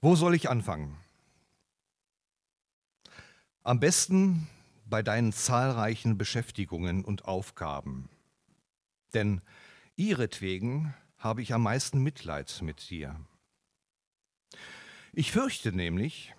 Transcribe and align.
Wo 0.00 0.14
soll 0.14 0.36
ich 0.36 0.48
anfangen? 0.48 0.96
Am 3.64 3.80
besten 3.80 4.48
bei 4.86 5.02
deinen 5.02 5.32
zahlreichen 5.32 6.16
Beschäftigungen 6.16 7.04
und 7.04 7.24
Aufgaben. 7.24 8.08
Denn 9.12 9.40
ihretwegen 9.96 10.94
habe 11.18 11.42
ich 11.42 11.52
am 11.52 11.64
meisten 11.64 12.00
Mitleid 12.00 12.60
mit 12.62 12.90
dir. 12.90 13.18
Ich 15.12 15.32
fürchte 15.32 15.72
nämlich, 15.72 16.32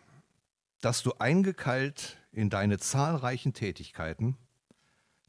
dass 0.80 1.04
du 1.04 1.14
eingekeilt 1.20 2.18
in 2.32 2.50
deine 2.50 2.80
zahlreichen 2.80 3.54
Tätigkeiten 3.54 4.38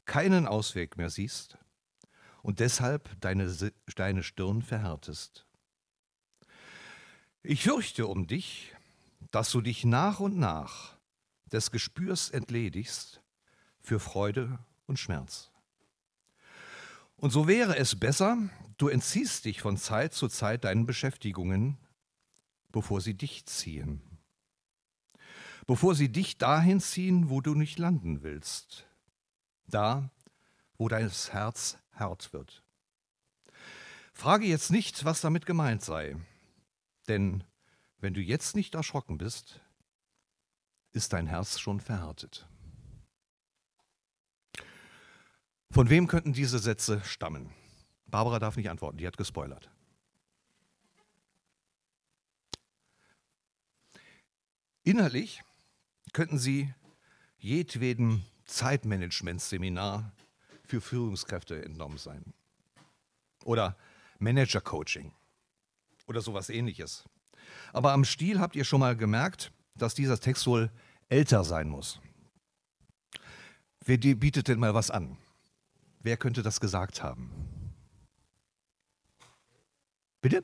keinen 0.05 0.47
Ausweg 0.47 0.95
mehr 0.95 1.09
siehst 1.09 1.57
und 2.43 2.61
deshalb 2.61 3.19
deine, 3.19 3.53
deine 3.95 4.23
Stirn 4.23 4.61
verhärtest. 4.61 5.45
Ich 7.43 7.63
fürchte 7.63 8.05
um 8.05 8.27
dich, 8.27 8.71
dass 9.31 9.49
du 9.49 9.61
dich 9.61 9.83
nach 9.83 10.19
und 10.19 10.37
nach 10.37 10.95
des 11.51 11.71
Gespürs 11.71 12.29
entledigst 12.29 13.19
für 13.79 13.99
Freude 13.99 14.59
und 14.85 14.99
Schmerz. 14.99 15.49
Und 17.15 17.31
so 17.31 17.47
wäre 17.47 17.77
es 17.77 17.99
besser, 17.99 18.37
du 18.77 18.89
entziehst 18.89 19.45
dich 19.45 19.61
von 19.61 19.77
Zeit 19.77 20.13
zu 20.13 20.27
Zeit 20.27 20.65
deinen 20.65 20.85
Beschäftigungen, 20.85 21.77
bevor 22.71 23.01
sie 23.01 23.15
dich 23.15 23.45
ziehen. 23.47 24.01
Bevor 25.65 25.95
sie 25.95 26.09
dich 26.09 26.37
dahin 26.37 26.79
ziehen, 26.79 27.29
wo 27.29 27.41
du 27.41 27.55
nicht 27.55 27.79
landen 27.79 28.21
willst. 28.21 28.87
Da, 29.65 30.11
wo 30.77 30.87
dein 30.87 31.09
Herz 31.09 31.77
hart 31.93 32.33
wird. 32.33 32.63
Frage 34.13 34.45
jetzt 34.45 34.69
nicht, 34.69 35.05
was 35.05 35.21
damit 35.21 35.47
gemeint 35.47 35.83
sei. 35.83 36.17
Denn 37.11 37.43
wenn 37.99 38.13
du 38.13 38.21
jetzt 38.21 38.55
nicht 38.55 38.73
erschrocken 38.73 39.17
bist, 39.17 39.59
ist 40.93 41.11
dein 41.11 41.27
Herz 41.27 41.59
schon 41.59 41.81
verhärtet. 41.81 42.47
Von 45.71 45.89
wem 45.89 46.07
könnten 46.07 46.31
diese 46.31 46.59
Sätze 46.59 47.01
stammen? 47.03 47.53
Barbara 48.05 48.39
darf 48.39 48.55
nicht 48.55 48.69
antworten, 48.69 48.97
die 48.97 49.05
hat 49.05 49.17
gespoilert. 49.17 49.69
Innerlich 54.83 55.43
könnten 56.13 56.37
sie 56.37 56.73
jedwedem 57.39 58.23
Zeitmanagement-Seminar 58.45 60.13
für 60.63 60.79
Führungskräfte 60.79 61.61
entnommen 61.61 61.97
sein. 61.97 62.33
Oder 63.43 63.75
Manager-Coaching 64.19 65.13
oder 66.07 66.21
sowas 66.21 66.49
ähnliches. 66.49 67.03
Aber 67.73 67.91
am 67.93 68.05
Stil 68.05 68.39
habt 68.39 68.55
ihr 68.55 68.63
schon 68.63 68.79
mal 68.79 68.95
gemerkt, 68.95 69.51
dass 69.75 69.95
dieser 69.95 70.19
Text 70.19 70.47
wohl 70.47 70.71
älter 71.09 71.43
sein 71.43 71.67
muss. 71.67 71.99
Wer 73.83 73.97
bietet 73.97 74.47
denn 74.47 74.59
mal 74.59 74.73
was 74.73 74.91
an? 74.91 75.17
Wer 75.99 76.17
könnte 76.17 76.43
das 76.43 76.59
gesagt 76.59 77.01
haben? 77.03 77.31
Bitte? 80.21 80.43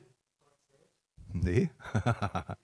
Nee. 1.32 1.70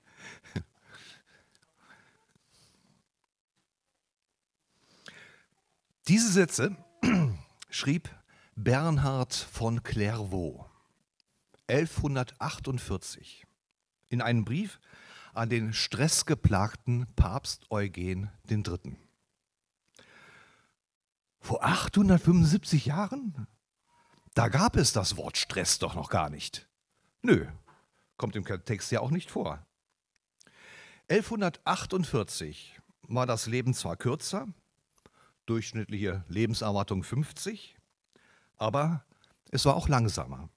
Diese 6.08 6.30
Sätze 6.30 6.76
schrieb 7.70 8.10
Bernhard 8.56 9.32
von 9.34 9.82
Clairvaux 9.82 10.66
1148 11.74 13.44
in 14.08 14.22
einem 14.22 14.44
Brief 14.44 14.78
an 15.32 15.48
den 15.48 15.72
stressgeplagten 15.72 17.12
Papst 17.16 17.68
Eugen 17.68 18.30
III. 18.48 18.96
Vor 21.40 21.64
875 21.64 22.86
Jahren? 22.86 23.48
Da 24.34 24.48
gab 24.48 24.76
es 24.76 24.92
das 24.92 25.16
Wort 25.16 25.36
Stress 25.36 25.80
doch 25.80 25.96
noch 25.96 26.10
gar 26.10 26.30
nicht. 26.30 26.68
Nö, 27.22 27.44
kommt 28.18 28.36
im 28.36 28.44
Text 28.44 28.92
ja 28.92 29.00
auch 29.00 29.10
nicht 29.10 29.32
vor. 29.32 29.66
1148 31.08 32.80
war 33.02 33.26
das 33.26 33.46
Leben 33.46 33.74
zwar 33.74 33.96
kürzer, 33.96 34.46
durchschnittliche 35.46 36.24
Lebenserwartung 36.28 37.02
50, 37.02 37.76
aber 38.58 39.04
es 39.50 39.64
war 39.64 39.74
auch 39.74 39.88
langsamer. 39.88 40.48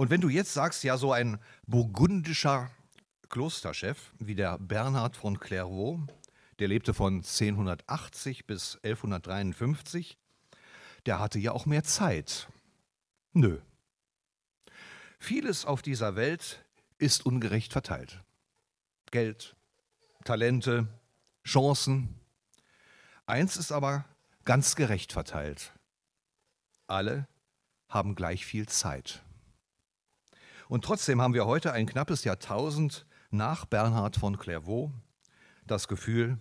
Und 0.00 0.08
wenn 0.08 0.22
du 0.22 0.30
jetzt 0.30 0.54
sagst, 0.54 0.82
ja, 0.82 0.96
so 0.96 1.12
ein 1.12 1.38
burgundischer 1.66 2.70
Klosterchef 3.28 4.14
wie 4.18 4.34
der 4.34 4.56
Bernhard 4.56 5.14
von 5.14 5.38
Clairvaux, 5.38 6.00
der 6.58 6.68
lebte 6.68 6.94
von 6.94 7.16
1080 7.16 8.46
bis 8.46 8.76
1153, 8.76 10.16
der 11.04 11.18
hatte 11.18 11.38
ja 11.38 11.52
auch 11.52 11.66
mehr 11.66 11.84
Zeit. 11.84 12.48
Nö. 13.34 13.58
Vieles 15.18 15.66
auf 15.66 15.82
dieser 15.82 16.16
Welt 16.16 16.64
ist 16.96 17.26
ungerecht 17.26 17.70
verteilt. 17.70 18.24
Geld, 19.10 19.54
Talente, 20.24 20.88
Chancen. 21.44 22.18
Eins 23.26 23.58
ist 23.58 23.70
aber 23.70 24.06
ganz 24.46 24.76
gerecht 24.76 25.12
verteilt. 25.12 25.74
Alle 26.86 27.28
haben 27.90 28.14
gleich 28.14 28.46
viel 28.46 28.66
Zeit. 28.66 29.22
Und 30.70 30.84
trotzdem 30.84 31.20
haben 31.20 31.34
wir 31.34 31.46
heute 31.46 31.72
ein 31.72 31.86
knappes 31.86 32.22
Jahrtausend 32.22 33.04
nach 33.32 33.64
Bernhard 33.64 34.16
von 34.16 34.38
Clairvaux 34.38 34.92
das 35.66 35.88
Gefühl, 35.88 36.38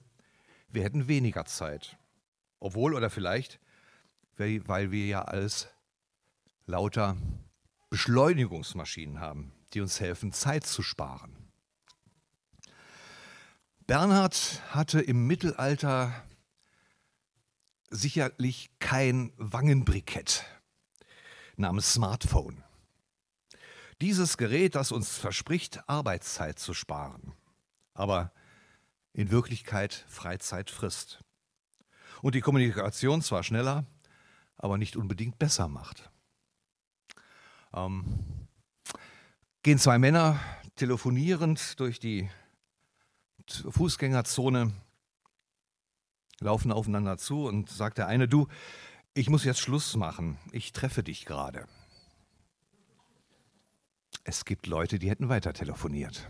wir 0.67 0.83
hätten 0.83 1.07
weniger 1.07 1.45
Zeit. 1.45 1.97
Obwohl 2.59 2.93
oder 2.93 3.09
vielleicht, 3.09 3.59
weil 4.37 4.91
wir 4.91 5.07
ja 5.07 5.23
alles 5.23 5.69
lauter 6.67 7.17
Beschleunigungsmaschinen 7.89 9.19
haben, 9.19 9.51
die 9.73 9.81
uns 9.81 9.99
helfen, 9.99 10.31
Zeit 10.31 10.63
zu 10.63 10.83
sparen. 10.83 11.35
Bernhard 13.87 14.61
hatte 14.69 15.01
im 15.01 15.25
Mittelalter 15.25 16.13
sicherlich 17.89 18.69
kein 18.77 19.33
Wangenbrikett 19.37 20.45
namens 21.55 21.95
Smartphone. 21.95 22.63
Dieses 24.01 24.37
Gerät, 24.37 24.75
das 24.75 24.91
uns 24.91 25.17
verspricht, 25.17 25.87
Arbeitszeit 25.89 26.57
zu 26.57 26.73
sparen, 26.73 27.33
aber 27.93 28.31
in 29.11 29.29
Wirklichkeit 29.29 30.05
Freizeit 30.07 30.69
frisst. 30.69 31.19
Und 32.21 32.35
die 32.35 32.41
Kommunikation 32.41 33.21
zwar 33.21 33.43
schneller, 33.43 33.85
aber 34.57 34.77
nicht 34.77 34.95
unbedingt 34.95 35.37
besser 35.37 35.67
macht. 35.67 36.09
Ähm, 37.73 38.47
gehen 39.63 39.79
zwei 39.79 39.99
Männer 39.99 40.39
telefonierend 40.75 41.79
durch 41.79 41.99
die 41.99 42.29
Fußgängerzone, 43.47 44.73
laufen 46.39 46.71
aufeinander 46.71 47.17
zu 47.17 47.45
und 47.45 47.69
sagt 47.69 47.97
der 47.97 48.07
eine, 48.07 48.27
du, 48.27 48.47
ich 49.13 49.29
muss 49.29 49.43
jetzt 49.43 49.59
Schluss 49.59 49.95
machen, 49.97 50.37
ich 50.51 50.71
treffe 50.71 51.03
dich 51.03 51.25
gerade. 51.25 51.67
Es 54.29 54.45
gibt 54.45 54.67
Leute, 54.67 54.99
die 54.99 55.09
hätten 55.09 55.27
weiter 55.27 55.53
telefoniert. 55.53 56.29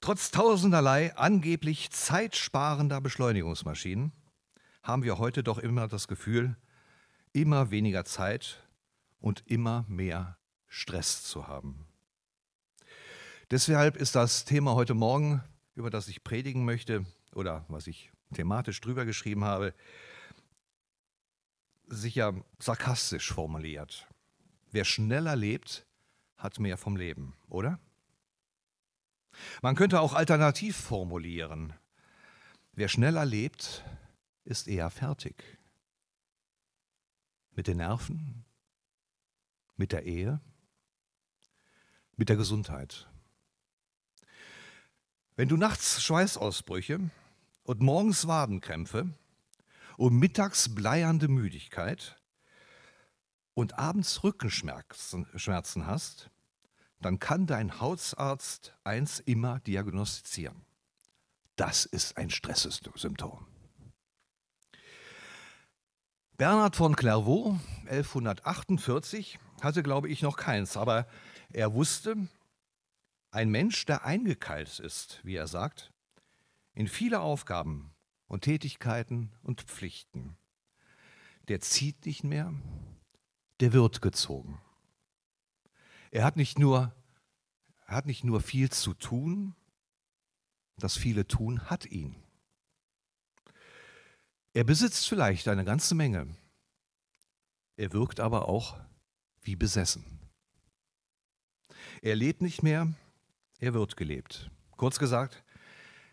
Trotz 0.00 0.30
tausenderlei 0.30 1.16
angeblich 1.16 1.90
zeitsparender 1.90 3.00
Beschleunigungsmaschinen 3.00 4.12
haben 4.84 5.02
wir 5.02 5.18
heute 5.18 5.42
doch 5.42 5.58
immer 5.58 5.88
das 5.88 6.06
Gefühl, 6.06 6.56
immer 7.32 7.72
weniger 7.72 8.04
Zeit 8.04 8.68
und 9.18 9.42
immer 9.46 9.84
mehr 9.88 10.38
Stress 10.68 11.24
zu 11.24 11.48
haben. 11.48 11.88
Deshalb 13.50 13.96
ist 13.96 14.14
das 14.14 14.44
Thema 14.44 14.76
heute 14.76 14.94
Morgen, 14.94 15.42
über 15.74 15.90
das 15.90 16.06
ich 16.06 16.22
predigen 16.22 16.64
möchte 16.64 17.04
oder 17.34 17.64
was 17.66 17.88
ich 17.88 18.12
thematisch 18.32 18.80
drüber 18.80 19.04
geschrieben 19.04 19.42
habe, 19.42 19.74
sicher 21.88 22.44
sarkastisch 22.60 23.32
formuliert. 23.32 24.06
Wer 24.70 24.84
schneller 24.84 25.36
lebt, 25.36 25.86
hat 26.36 26.58
mehr 26.58 26.76
vom 26.76 26.96
Leben, 26.96 27.34
oder? 27.48 27.80
Man 29.62 29.76
könnte 29.76 30.00
auch 30.00 30.14
alternativ 30.14 30.76
formulieren. 30.76 31.72
Wer 32.72 32.88
schneller 32.88 33.24
lebt, 33.24 33.84
ist 34.44 34.68
eher 34.68 34.90
fertig. 34.90 35.58
Mit 37.52 37.66
den 37.66 37.78
Nerven, 37.78 38.44
mit 39.76 39.92
der 39.92 40.04
Ehe, 40.04 40.40
mit 42.16 42.28
der 42.28 42.36
Gesundheit. 42.36 43.08
Wenn 45.36 45.48
du 45.48 45.56
nachts 45.56 46.02
Schweißausbrüche 46.02 47.10
und 47.62 47.80
morgens 47.80 48.26
Wadenkrämpfe 48.26 49.08
und 49.96 50.18
mittags 50.18 50.74
bleiernde 50.74 51.28
Müdigkeit 51.28 52.17
und 53.58 53.76
abends 53.76 54.22
Rückenschmerzen 54.22 55.86
hast, 55.88 56.30
dann 57.00 57.18
kann 57.18 57.48
dein 57.48 57.80
Hausarzt 57.80 58.76
eins 58.84 59.18
immer 59.18 59.58
diagnostizieren. 59.58 60.64
Das 61.56 61.84
ist 61.84 62.16
ein 62.16 62.30
Stresssymptom. 62.30 63.48
Bernhard 66.36 66.76
von 66.76 66.94
Clairvaux, 66.94 67.58
1148, 67.88 69.40
hatte, 69.60 69.82
glaube 69.82 70.08
ich, 70.08 70.22
noch 70.22 70.36
keins, 70.36 70.76
aber 70.76 71.08
er 71.50 71.74
wusste, 71.74 72.28
ein 73.32 73.50
Mensch, 73.50 73.84
der 73.86 74.04
eingekeilt 74.04 74.78
ist, 74.78 75.18
wie 75.24 75.34
er 75.34 75.48
sagt, 75.48 75.92
in 76.74 76.86
viele 76.86 77.18
Aufgaben 77.18 77.92
und 78.28 78.42
Tätigkeiten 78.42 79.32
und 79.42 79.62
Pflichten, 79.62 80.36
der 81.48 81.60
zieht 81.60 82.06
nicht 82.06 82.22
mehr, 82.22 82.54
der 83.60 83.72
wird 83.72 84.00
gezogen. 84.02 84.60
Er 86.10 86.24
hat 86.24 86.36
nicht 86.36 86.58
nur, 86.58 86.94
er 87.86 87.96
hat 87.96 88.06
nicht 88.06 88.24
nur 88.24 88.40
viel 88.40 88.70
zu 88.70 88.94
tun, 88.94 89.54
das 90.76 90.96
viele 90.96 91.26
tun 91.26 91.68
hat 91.68 91.86
ihn. 91.86 92.16
Er 94.54 94.64
besitzt 94.64 95.08
vielleicht 95.08 95.48
eine 95.48 95.64
ganze 95.64 95.94
Menge. 95.94 96.34
Er 97.76 97.92
wirkt 97.92 98.20
aber 98.20 98.48
auch 98.48 98.80
wie 99.42 99.56
besessen. 99.56 100.04
Er 102.02 102.16
lebt 102.16 102.42
nicht 102.42 102.62
mehr, 102.62 102.92
er 103.58 103.74
wird 103.74 103.96
gelebt. 103.96 104.50
Kurz 104.72 104.98
gesagt, 104.98 105.44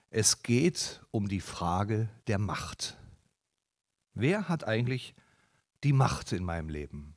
es 0.10 0.44
geht 0.44 1.02
um 1.12 1.28
die 1.28 1.42
Frage 1.42 2.10
der 2.28 2.40
Macht. 2.40 2.98
Wer 4.14 4.48
hat 4.48 4.64
eigentlich 4.64 5.16
die 5.84 5.94
Macht 5.94 6.32
in 6.32 6.44
meinem 6.44 6.70
Leben? 6.70 7.15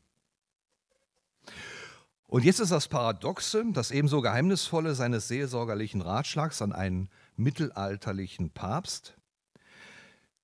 Und 2.28 2.44
jetzt 2.44 2.60
ist 2.60 2.72
das 2.72 2.88
Paradoxe, 2.88 3.64
das 3.72 3.90
ebenso 3.90 4.20
geheimnisvolle 4.20 4.94
seines 4.94 5.28
seelsorgerlichen 5.28 6.02
Ratschlags 6.02 6.60
an 6.60 6.74
einen 6.74 7.08
mittelalterlichen 7.36 8.50
Papst. 8.50 9.16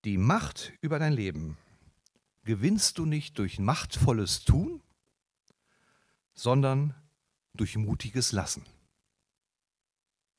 Die 0.05 0.17
Macht 0.17 0.73
über 0.81 0.99
dein 0.99 1.13
Leben 1.13 1.59
gewinnst 2.45 2.97
du 2.97 3.05
nicht 3.05 3.39
durch 3.39 3.59
machtvolles 3.59 4.45
Tun, 4.45 4.83
sondern 6.33 6.95
durch 7.53 7.77
mutiges 7.77 8.33
Lassen. 8.33 8.65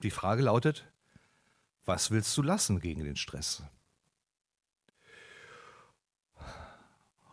Die 0.02 0.12
Frage 0.12 0.42
lautet, 0.42 0.92
was 1.86 2.10
willst 2.10 2.36
du 2.38 2.42
lassen 2.42 2.80
gegen 2.80 3.04
den 3.04 3.18
Stress? 3.18 3.62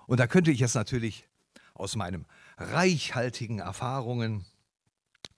Und 0.07 0.21
da 0.21 0.27
könnte 0.27 0.51
ich 0.51 0.61
jetzt 0.61 0.75
natürlich 0.75 1.27
aus 1.73 1.97
meinem 1.97 2.27
reichhaltigen 2.57 3.59
Erfahrungen 3.59 4.45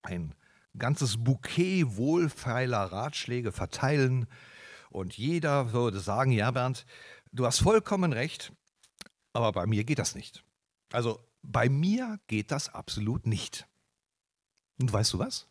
ein 0.02 0.34
ganzes 0.76 1.22
Bouquet 1.22 1.96
wohlfeiler 1.96 2.84
Ratschläge 2.84 3.52
verteilen. 3.52 4.26
Und 4.90 5.16
jeder 5.16 5.72
würde 5.72 6.00
sagen, 6.00 6.32
ja 6.32 6.50
Bernd, 6.50 6.86
du 7.32 7.46
hast 7.46 7.60
vollkommen 7.60 8.12
recht, 8.12 8.52
aber 9.32 9.52
bei 9.52 9.66
mir 9.66 9.84
geht 9.84 9.98
das 9.98 10.14
nicht. 10.14 10.44
Also 10.92 11.20
bei 11.42 11.68
mir 11.68 12.20
geht 12.26 12.50
das 12.50 12.72
absolut 12.72 13.26
nicht. 13.26 13.66
Und 14.80 14.92
weißt 14.92 15.12
du 15.12 15.18
was? 15.18 15.48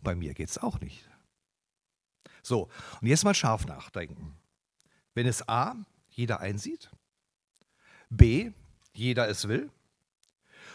Bei 0.00 0.14
mir 0.14 0.34
geht 0.34 0.48
es 0.48 0.58
auch 0.58 0.80
nicht. 0.80 1.08
So, 2.42 2.68
und 3.00 3.06
jetzt 3.06 3.24
mal 3.24 3.34
scharf 3.34 3.66
nachdenken. 3.66 4.36
Wenn 5.14 5.26
es 5.26 5.48
A, 5.48 5.76
jeder 6.10 6.40
einsieht, 6.40 6.90
B, 8.10 8.52
jeder 8.92 9.28
es 9.28 9.46
will 9.48 9.70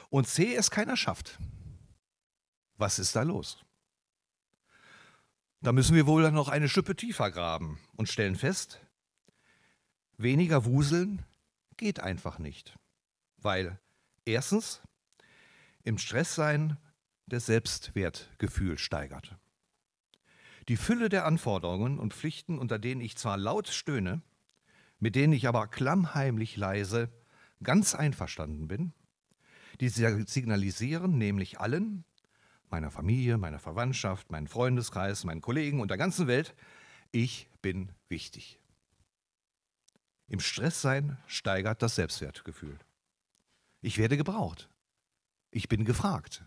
und 0.09 0.27
C, 0.27 0.55
es 0.55 0.71
keiner 0.71 0.97
schafft, 0.97 1.37
was 2.77 2.99
ist 2.99 3.15
da 3.15 3.23
los? 3.23 3.63
Da 5.61 5.71
müssen 5.71 5.95
wir 5.95 6.05
wohl 6.05 6.29
noch 6.31 6.49
eine 6.49 6.69
Schippe 6.69 6.95
tiefer 6.95 7.31
graben 7.31 7.79
und 7.95 8.09
stellen 8.09 8.35
fest, 8.35 8.79
weniger 10.17 10.65
wuseln 10.65 11.25
geht 11.77 11.99
einfach 11.99 12.39
nicht. 12.39 12.77
Weil 13.37 13.79
erstens 14.25 14.81
im 15.83 15.97
Stress 15.97 16.35
sein 16.35 16.77
das 17.27 17.45
Selbstwertgefühl 17.47 18.77
steigert. 18.77 19.35
Die 20.67 20.77
Fülle 20.77 21.09
der 21.09 21.25
Anforderungen 21.25 21.97
und 21.97 22.13
Pflichten, 22.13 22.59
unter 22.59 22.77
denen 22.77 23.01
ich 23.01 23.17
zwar 23.17 23.37
laut 23.37 23.67
stöhne, 23.67 24.21
mit 24.99 25.15
denen 25.15 25.33
ich 25.33 25.47
aber 25.47 25.67
klammheimlich 25.67 26.57
leise 26.57 27.09
ganz 27.63 27.95
einverstanden 27.95 28.67
bin, 28.67 28.93
die 29.79 29.89
signalisieren 29.89 31.17
nämlich 31.17 31.59
allen, 31.59 32.03
meiner 32.69 32.91
Familie, 32.91 33.37
meiner 33.37 33.59
Verwandtschaft, 33.59 34.31
meinem 34.31 34.47
Freundeskreis, 34.47 35.23
meinen 35.23 35.41
Kollegen 35.41 35.79
und 35.79 35.89
der 35.89 35.97
ganzen 35.97 36.27
Welt, 36.27 36.55
ich 37.11 37.49
bin 37.61 37.91
wichtig. 38.09 38.59
Im 40.27 40.39
Stresssein 40.39 41.17
steigert 41.27 41.81
das 41.81 41.95
Selbstwertgefühl. 41.95 42.77
Ich 43.81 43.97
werde 43.97 44.17
gebraucht. 44.17 44.69
Ich 45.51 45.69
bin 45.69 45.85
gefragt. 45.85 46.43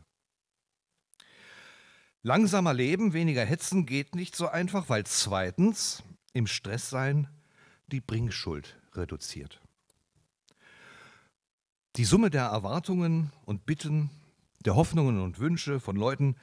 Langsamer 2.23 2.75
leben, 2.75 3.15
weniger 3.15 3.45
hetzen 3.45 3.87
geht 3.87 4.15
nicht 4.15 4.37
so 4.37 4.49
einfach, 4.49 4.91
weil 4.91 5.07
zweitens 5.07 6.03
im 6.35 6.47
Stresssein 6.47 7.29
die 7.87 8.03
Bringschuld 8.03 8.79
reduziert. 8.93 9.61
Die 12.01 12.07
Summe 12.07 12.31
der 12.31 12.45
Erwartungen 12.45 13.31
und 13.45 13.67
Bitten 13.67 14.09
der 14.65 14.75
Hoffnungen 14.75 15.21
und 15.21 15.39
Wünsche 15.39 15.81
von 15.81 15.97
Leuten, 15.97 16.35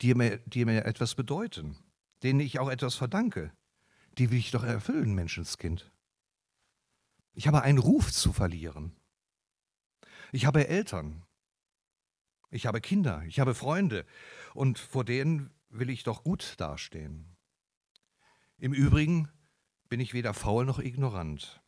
die 0.00 0.12
mir, 0.12 0.38
die 0.38 0.64
mir 0.64 0.86
etwas 0.86 1.14
bedeuten, 1.14 1.78
denen 2.24 2.40
ich 2.40 2.58
auch 2.58 2.68
etwas 2.68 2.96
verdanke. 2.96 3.52
Die 4.18 4.32
will 4.32 4.38
ich 4.38 4.50
doch 4.50 4.64
erfüllen, 4.64 5.14
Menschenskind. 5.14 5.92
Ich 7.32 7.46
habe 7.46 7.62
einen 7.62 7.78
Ruf 7.78 8.10
zu 8.10 8.32
verlieren. 8.32 8.90
Ich 10.32 10.46
habe 10.46 10.66
Eltern. 10.66 11.22
Ich 12.50 12.66
habe 12.66 12.80
Kinder. 12.80 13.22
Ich 13.28 13.38
habe 13.38 13.54
Freunde. 13.54 14.04
Und 14.52 14.80
vor 14.80 15.04
denen 15.04 15.54
will 15.68 15.90
ich 15.90 16.02
doch 16.02 16.24
gut 16.24 16.54
dastehen. 16.56 17.36
Im 18.58 18.72
Übrigen 18.72 19.28
bin 19.88 20.00
ich 20.00 20.12
weder 20.12 20.34
faul 20.34 20.64
noch 20.64 20.80
ignorant. 20.80 21.62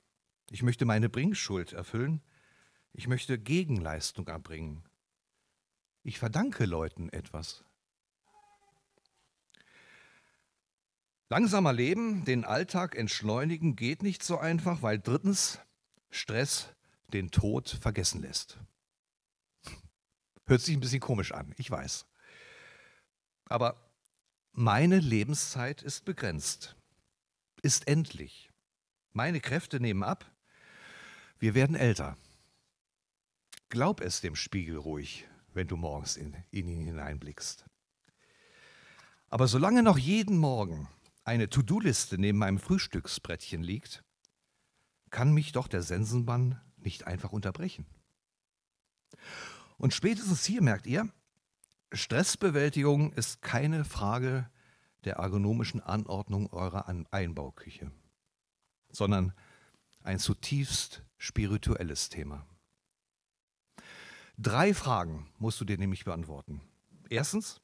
Ich 0.51 0.65
möchte 0.65 0.85
meine 0.85 1.09
Bringschuld 1.09 1.75
erfüllen. 1.75 2.23
Ich 2.99 3.09
möchte 3.09 3.39
Gegenleistung 3.39 4.27
erbringen. 4.27 4.83
Ich 6.03 6.19
verdanke 6.19 6.65
Leuten 6.65 7.11
etwas. 7.11 7.63
Langsamer 11.29 11.75
leben, 11.75 12.25
den 12.25 12.47
Alltag 12.47 12.97
entschleunigen 12.97 13.77
geht 13.77 14.03
nicht 14.03 14.23
so 14.23 14.39
einfach, 14.39 14.81
weil 14.81 14.99
drittens 14.99 15.59
Stress 16.09 16.71
den 17.09 17.31
Tod 17.31 17.69
vergessen 17.69 18.23
lässt. 18.23 18.57
Hört 20.47 20.63
sich 20.63 20.75
ein 20.75 20.81
bisschen 20.81 21.01
komisch 21.01 21.33
an, 21.33 21.55
ich 21.59 21.71
weiß. 21.71 22.07
Aber 23.45 23.77
meine 24.53 25.01
Lebenszeit 25.01 25.83
ist 25.83 26.07
begrenzt, 26.07 26.77
ist 27.61 27.89
endlich. 27.89 28.51
Meine 29.13 29.41
Kräfte 29.41 29.81
nehmen 29.81 30.03
ab. 30.03 30.25
Wir 31.39 31.55
werden 31.55 31.77
älter. 31.77 32.17
Glaub 33.69 34.01
es 34.01 34.21
dem 34.21 34.37
Spiegel 34.37 34.77
ruhig 34.77 35.27
wenn 35.57 35.67
du 35.67 35.77
morgens 35.77 36.17
in, 36.17 36.37
in 36.51 36.69
ihn 36.69 36.85
hineinblickst. 36.85 37.65
Aber 39.29 39.49
solange 39.49 39.83
noch 39.83 39.99
jeden 39.99 40.39
Morgen 40.39 40.89
eine 41.25 41.49
To-Do-Liste 41.49 42.19
neben 42.19 42.39
meinem 42.39 42.61
Frühstücksbrettchen 42.61 43.63
liegt, 43.63 44.05
kann 45.11 45.33
mich 45.33 45.51
doch 45.53 45.67
der 45.67 45.83
Sensenbann 45.83 46.61
nicht 46.77 47.07
einfach 47.07 47.33
unterbrechen. 47.33 47.87
Und 49.79 49.95
spätestens 49.95 50.45
hier 50.45 50.63
merkt 50.63 50.87
ihr, 50.87 51.09
Stressbewältigung 51.93 53.13
ist 53.15 53.43
keine 53.43 53.85
Frage 53.85 54.49
der 55.05 55.17
ergonomischen 55.17 55.81
Anordnung 55.81 56.53
eurer 56.53 56.87
Einbauküche, 57.11 57.91
sondern 58.91 59.33
ein 60.03 60.19
zutiefst 60.19 61.03
spirituelles 61.17 62.09
Thema. 62.09 62.47
Drei 64.39 64.75
Fragen 64.75 65.31
musst 65.39 65.61
du 65.63 65.65
dir 65.65 65.79
nämlich 65.79 66.05
beantworten. 66.05 66.61
Erstens, 67.09 67.63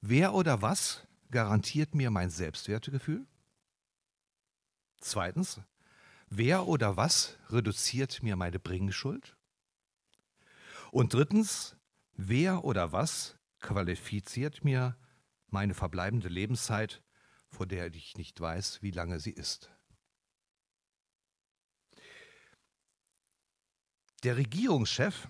wer 0.00 0.32
oder 0.32 0.62
was 0.62 1.06
garantiert 1.30 1.94
mir 1.94 2.10
mein 2.10 2.30
Selbstwertegefühl? 2.30 3.26
Zweitens, 5.00 5.60
wer 6.28 6.66
oder 6.66 6.96
was 6.96 7.36
reduziert 7.50 8.22
mir 8.22 8.36
meine 8.36 8.58
Bringschuld? 8.58 9.36
Und 10.92 11.12
drittens, 11.12 11.76
wer 12.14 12.64
oder 12.64 12.92
was 12.92 13.36
qualifiziert 13.60 14.64
mir 14.64 14.96
meine 15.48 15.74
verbleibende 15.74 16.28
Lebenszeit, 16.28 17.02
vor 17.50 17.66
der 17.66 17.94
ich 17.94 18.16
nicht 18.16 18.40
weiß, 18.40 18.80
wie 18.80 18.92
lange 18.92 19.20
sie 19.20 19.32
ist? 19.32 19.70
Der 24.22 24.38
Regierungschef 24.38 25.28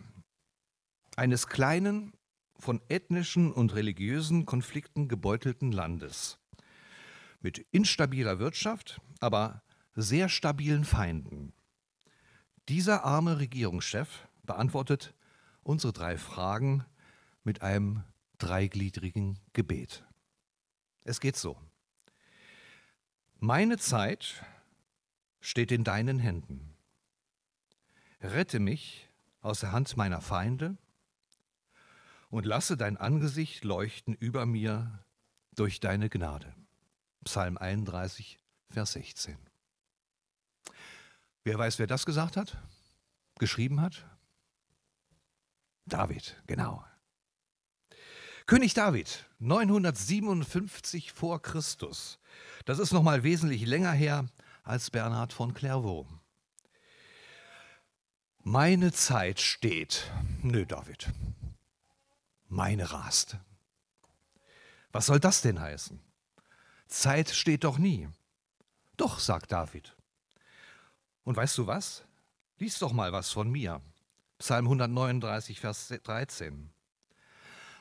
eines 1.17 1.47
kleinen, 1.49 2.13
von 2.59 2.81
ethnischen 2.89 3.53
und 3.53 3.75
religiösen 3.75 4.47
Konflikten 4.47 5.09
gebeutelten 5.09 5.73
Landes 5.73 6.39
mit 7.41 7.59
instabiler 7.71 8.39
Wirtschaft, 8.39 9.01
aber 9.21 9.63
sehr 9.95 10.29
stabilen 10.29 10.85
Feinden. 10.85 11.53
Dieser 12.69 13.05
arme 13.05 13.39
Regierungschef 13.39 14.27
beantwortet 14.43 15.15
unsere 15.63 15.93
drei 15.93 16.19
Fragen 16.19 16.85
mit 17.45 17.63
einem 17.63 18.03
dreigliedrigen 18.39 19.39
Gebet. 19.53 20.05
Es 21.05 21.21
geht 21.21 21.37
so. 21.37 21.57
Meine 23.39 23.79
Zeit 23.79 24.45
steht 25.41 25.71
in 25.71 25.85
deinen 25.85 26.19
Händen. 26.19 26.75
Rette 28.21 28.59
mich 28.59 29.09
aus 29.41 29.61
der 29.61 29.73
Hand 29.73 29.97
meiner 29.97 30.21
Feinde 30.21 30.77
und 32.37 32.45
lasse 32.45 32.77
dein 32.77 32.99
Angesicht 32.99 33.65
leuchten 33.65 34.13
über 34.13 34.45
mir 34.45 35.03
durch 35.55 35.81
deine 35.81 36.11
Gnade. 36.11 36.55
Psalm 37.25 37.57
31, 37.57 38.39
Vers 38.69 38.93
16. 38.93 39.39
Wer 41.45 41.59
weiß, 41.59 41.79
wer 41.79 41.87
das 41.87 42.05
gesagt 42.05 42.37
hat? 42.37 42.59
Geschrieben 43.39 43.81
hat? 43.81 44.05
David, 45.87 46.37
genau. 46.47 46.85
König 48.45 48.75
David, 48.75 49.25
957 49.39 51.13
vor 51.13 51.41
Christus. 51.41 52.19
Das 52.67 52.79
ist 52.79 52.93
noch 52.93 53.03
mal 53.03 53.23
wesentlich 53.23 53.65
länger 53.65 53.93
her 53.93 54.27
als 54.63 54.91
Bernhard 54.91 55.33
von 55.33 55.55
Clairvaux. 55.55 56.07
Meine 58.43 58.93
Zeit 58.93 59.41
steht. 59.41 60.13
Nö, 60.43 60.67
David. 60.67 61.09
Meine 62.49 62.93
rast. 62.93 63.39
Was 64.93 65.07
soll 65.07 65.21
das 65.21 65.43
denn 65.43 65.61
heißen? 65.61 66.01
Zeit 66.87 67.31
steht 67.31 67.65
doch 67.65 67.79
nie. 67.79 68.09
Doch, 68.97 69.19
sagt 69.19 69.53
David. 69.53 69.97
Und 71.25 71.37
weißt 71.37 71.59
du 71.59 71.67
was? 71.67 72.05
Lies 72.59 72.79
doch 72.79 72.93
mal 72.93 73.13
was 73.13 73.31
von 73.31 73.51
mir. 73.51 73.83
Psalm 74.39 74.67
139, 74.67 75.61
Vers 75.61 75.89
13. 75.89 76.71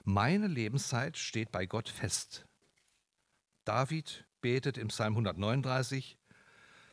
Meine 0.03 0.47
Lebenszeit 0.47 1.17
steht 1.17 1.51
bei 1.51 1.65
Gott 1.65 1.89
fest. 1.89 2.45
David 3.63 4.25
betet 4.41 4.77
im 4.77 4.89
Psalm 4.89 5.13
139, 5.13 6.17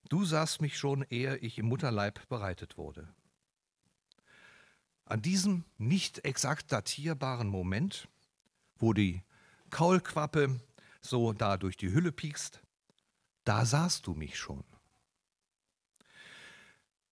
Du 0.09 0.25
sahst 0.25 0.61
mich 0.61 0.77
schon, 0.77 1.05
ehe 1.11 1.37
ich 1.39 1.59
im 1.59 1.67
Mutterleib 1.67 2.29
bereitet 2.29 2.77
wurde. 2.77 3.15
An 5.13 5.21
diesem 5.21 5.67
nicht 5.77 6.25
exakt 6.25 6.73
datierbaren 6.73 7.47
Moment, 7.47 8.09
wo 8.79 8.95
die 8.95 9.23
Kaulquappe 9.69 10.59
so 11.03 11.35
da 11.35 11.59
durch 11.59 11.77
die 11.77 11.93
Hülle 11.93 12.13
piekst, 12.13 12.63
da 13.45 13.67
sahst 13.67 14.07
du 14.07 14.15
mich 14.15 14.39
schon. 14.39 14.65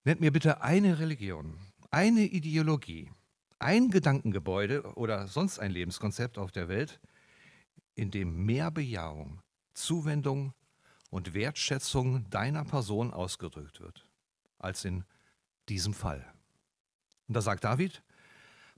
Nennt 0.05 0.23
mir 0.23 0.33
bitte 0.33 0.63
eine 0.63 0.99
Religion, 0.99 1.59
eine 1.91 2.23
Ideologie, 2.23 3.11
ein 3.59 3.91
Gedankengebäude 3.91 4.95
oder 4.95 5.29
sonst 5.29 5.59
ein 5.59 5.71
Lebenskonzept 5.71 6.39
auf 6.39 6.53
der 6.53 6.69
Welt, 6.69 7.01
in 7.97 8.11
dem 8.11 8.47
mehr 8.47 8.71
Bejahung, 8.71 9.43
Zuwendung 9.75 10.55
und 11.11 11.35
Wertschätzung 11.35 12.31
deiner 12.31 12.65
Person 12.65 13.13
ausgedrückt 13.13 13.83
wird, 13.83 14.09
als 14.57 14.87
in 14.87 15.05
diesem 15.69 15.93
Fall. 15.93 16.33
Und 17.31 17.35
da 17.35 17.43
sagt 17.43 17.63
David, 17.63 18.03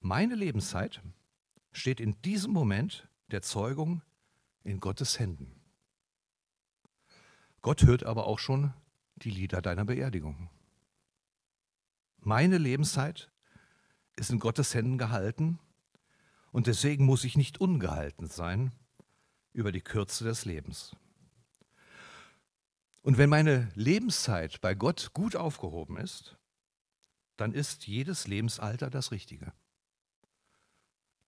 meine 0.01 0.35
Lebenszeit 0.35 1.01
steht 1.73 2.01
in 2.01 2.21
diesem 2.21 2.53
Moment 2.53 3.09
der 3.31 3.41
Zeugung 3.41 4.03
in 4.63 4.79
Gottes 4.79 5.19
Händen. 5.19 5.59
Gott 7.63 7.85
hört 7.85 8.05
aber 8.05 8.27
auch 8.27 8.39
schon 8.39 8.75
die 9.17 9.31
Lieder 9.31 9.63
deiner 9.63 9.87
Beerdigung. 9.87 10.51
Meine 12.19 12.59
Lebenszeit 12.59 13.31
ist 14.17 14.29
in 14.29 14.39
Gottes 14.39 14.75
Händen 14.75 14.99
gehalten 14.99 15.59
und 16.51 16.67
deswegen 16.67 17.07
muss 17.07 17.25
ich 17.25 17.39
nicht 17.39 17.59
ungehalten 17.59 18.27
sein 18.27 18.71
über 19.55 19.73
die 19.73 19.81
Kürze 19.81 20.25
des 20.25 20.45
Lebens. 20.45 20.95
Und 23.01 23.17
wenn 23.17 23.31
meine 23.31 23.73
Lebenszeit 23.75 24.61
bei 24.61 24.75
Gott 24.75 25.15
gut 25.15 25.37
aufgehoben 25.37 25.97
ist, 25.97 26.37
dann 27.37 27.53
ist 27.53 27.87
jedes 27.87 28.27
Lebensalter 28.27 28.91
das 28.91 29.11
Richtige. 29.11 29.53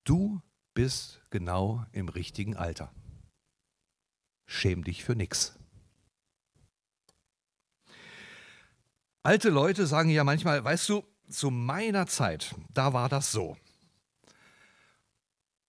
Du 0.04 0.40
bist 0.75 1.23
genau 1.30 1.84
im 1.92 2.08
richtigen 2.08 2.56
Alter. 2.56 2.92
Schäm 4.46 4.84
dich 4.84 5.04
für 5.04 5.16
nichts. 5.16 5.58
Alte 9.23 9.49
Leute 9.49 9.87
sagen 9.87 10.11
ja 10.11 10.23
manchmal, 10.23 10.62
weißt 10.62 10.88
du, 10.90 11.04
zu 11.30 11.50
meiner 11.50 12.06
Zeit, 12.06 12.54
da 12.75 12.92
war 12.92 13.08
das 13.08 13.32
so. 13.32 13.56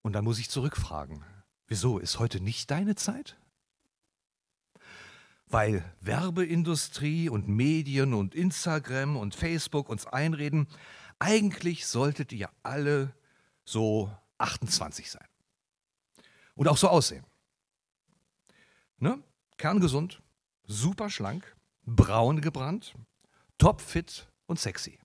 Und 0.01 0.13
dann 0.13 0.25
muss 0.25 0.39
ich 0.39 0.49
zurückfragen, 0.49 1.23
wieso 1.67 1.97
ist 1.97 2.19
heute 2.19 2.41
nicht 2.41 2.69
deine 2.69 2.95
Zeit? 2.95 3.37
Weil 5.55 5.89
Werbeindustrie 6.01 7.29
und 7.29 7.47
Medien 7.47 8.13
und 8.13 8.35
Instagram 8.35 9.15
und 9.15 9.35
Facebook 9.35 9.87
uns 9.87 10.05
einreden, 10.05 10.67
eigentlich 11.17 11.87
solltet 11.87 12.33
ihr 12.33 12.49
alle 12.61 13.15
so 13.63 14.11
28 14.37 15.09
sein. 15.09 15.25
Und 16.55 16.67
auch 16.67 16.75
so 16.75 16.89
aussehen. 16.89 17.23
Ne? 18.97 19.23
Kerngesund, 19.55 20.21
super 20.67 21.09
schlank, 21.09 21.55
braun 21.85 22.41
gebrannt, 22.41 22.93
topfit 23.57 24.27
und 24.47 24.59
sexy. 24.59 24.99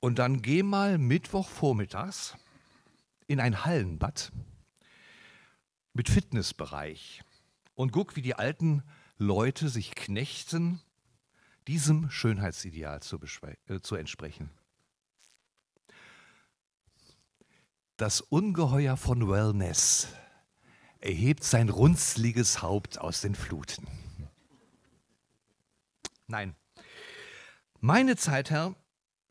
Und 0.00 0.18
dann 0.18 0.42
geh 0.42 0.64
mal 0.64 0.98
Mittwochvormittags 0.98 2.34
in 3.28 3.38
ein 3.38 3.64
Hallenbad 3.64 4.32
mit 6.00 6.08
Fitnessbereich 6.08 7.22
und 7.74 7.92
guck, 7.92 8.16
wie 8.16 8.22
die 8.22 8.34
alten 8.34 8.82
Leute 9.18 9.68
sich 9.68 9.94
knechten, 9.94 10.80
diesem 11.66 12.10
Schönheitsideal 12.10 13.02
zu, 13.02 13.20
äh, 13.68 13.80
zu 13.82 13.96
entsprechen. 13.96 14.48
Das 17.98 18.22
Ungeheuer 18.22 18.96
von 18.96 19.28
Wellness 19.28 20.08
erhebt 21.00 21.44
sein 21.44 21.68
runzliges 21.68 22.62
Haupt 22.62 22.98
aus 22.98 23.20
den 23.20 23.34
Fluten. 23.34 23.86
Nein. 26.28 26.56
Meine 27.78 28.16
Zeit, 28.16 28.48
Herr, 28.48 28.74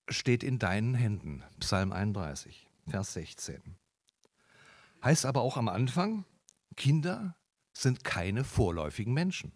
steht 0.07 0.43
in 0.43 0.59
deinen 0.59 0.93
Händen. 0.93 1.43
Psalm 1.59 1.91
31, 1.91 2.69
Vers 2.88 3.13
16. 3.13 3.59
Heißt 5.03 5.25
aber 5.25 5.41
auch 5.41 5.57
am 5.57 5.67
Anfang, 5.67 6.25
Kinder 6.75 7.35
sind 7.73 8.03
keine 8.03 8.43
vorläufigen 8.43 9.13
Menschen. 9.13 9.51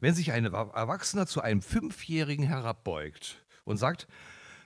Wenn 0.00 0.14
sich 0.14 0.32
ein 0.32 0.46
Erwachsener 0.46 1.26
zu 1.26 1.42
einem 1.42 1.62
Fünfjährigen 1.62 2.44
herabbeugt 2.44 3.44
und 3.64 3.76
sagt, 3.76 4.08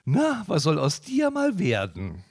na, 0.05 0.43
was 0.47 0.63
soll 0.63 0.79
aus 0.79 1.01
dir 1.01 1.31
mal 1.31 1.59
werden? 1.59 2.23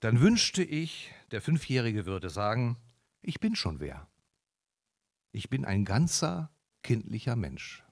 Dann 0.00 0.20
wünschte 0.20 0.62
ich, 0.62 1.12
der 1.30 1.40
Fünfjährige 1.40 2.06
würde 2.06 2.30
sagen, 2.30 2.76
ich 3.22 3.40
bin 3.40 3.56
schon 3.56 3.80
wer. 3.80 4.08
Ich 5.32 5.50
bin 5.50 5.64
ein 5.64 5.84
ganzer 5.84 6.50
kindlicher 6.82 7.34
Mensch. 7.34 7.82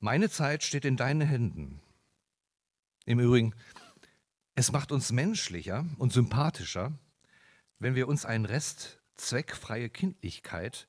Meine 0.00 0.28
Zeit 0.28 0.64
steht 0.64 0.84
in 0.84 0.96
deinen 0.96 1.20
Händen. 1.20 1.80
Im 3.06 3.20
Übrigen, 3.20 3.54
es 4.54 4.70
macht 4.70 4.92
uns 4.92 5.10
menschlicher 5.10 5.84
und 5.98 6.12
sympathischer, 6.12 6.92
wenn 7.78 7.94
wir 7.94 8.08
uns 8.08 8.24
einen 8.24 8.44
Rest 8.44 9.00
zweckfreie 9.16 9.90
Kindlichkeit, 9.90 10.88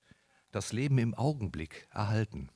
das 0.52 0.72
Leben 0.72 0.98
im 0.98 1.14
Augenblick 1.14 1.88
erhalten. 1.92 2.50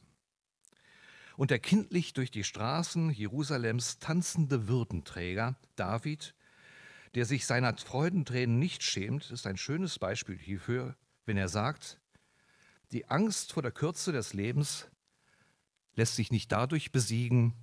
und 1.36 1.52
der 1.52 1.60
kindlich 1.60 2.12
durch 2.12 2.32
die 2.32 2.44
Straßen 2.44 3.12
Jerusalems 3.12 4.00
tanzende 4.00 4.68
Würdenträger 4.68 5.56
David, 5.78 6.36
der 7.16 7.26
sich 7.26 7.46
seiner 7.46 7.78
Freudentränen 7.78 8.60
nicht 8.60 8.84
schämt, 8.84 9.32
ist 9.32 9.48
ein 9.48 9.56
schönes 9.56 10.00
Beispiel 10.00 10.38
hierfür, 10.38 10.98
wenn 11.26 11.38
er 11.38 11.48
sagt, 11.48 12.02
die 12.92 13.08
Angst 13.08 13.54
vor 13.54 13.64
der 13.64 13.72
Kürze 13.72 14.12
des 14.12 14.34
Lebens 14.34 14.90
lässt 15.96 16.18
sich 16.18 16.30
nicht 16.30 16.52
dadurch 16.52 16.92
besiegen, 16.92 17.54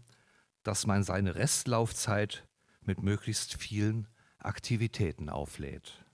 dass 0.62 0.86
man 0.86 1.04
seine 1.04 1.34
Restlaufzeit 1.34 2.46
mit 2.86 3.02
möglichst 3.02 3.54
vielen 3.54 4.08
Aktivitäten 4.38 5.28
auflädt, 5.28 6.04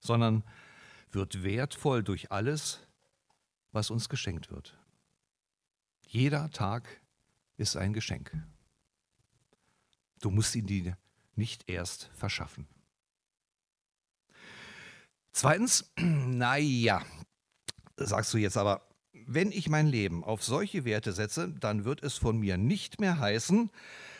sondern 0.00 0.44
wird 1.10 1.42
wertvoll 1.42 2.02
durch 2.02 2.30
alles, 2.30 2.80
was 3.72 3.90
uns 3.90 4.08
geschenkt 4.08 4.50
wird. 4.50 4.78
Jeder 6.06 6.50
Tag 6.50 7.00
ist 7.56 7.76
ein 7.76 7.92
Geschenk. 7.92 8.32
Du 10.20 10.30
musst 10.30 10.54
ihn 10.54 10.66
dir 10.66 10.96
nicht 11.34 11.68
erst 11.68 12.10
verschaffen. 12.14 12.68
Zweitens, 15.32 15.90
naja, 15.98 17.02
sagst 17.96 18.32
du 18.34 18.38
jetzt 18.38 18.56
aber, 18.56 18.86
wenn 19.26 19.52
ich 19.52 19.68
mein 19.68 19.86
Leben 19.86 20.24
auf 20.24 20.42
solche 20.42 20.84
Werte 20.84 21.12
setze, 21.12 21.48
dann 21.48 21.84
wird 21.84 22.02
es 22.02 22.16
von 22.16 22.38
mir 22.38 22.56
nicht 22.58 23.00
mehr 23.00 23.18
heißen, 23.18 23.70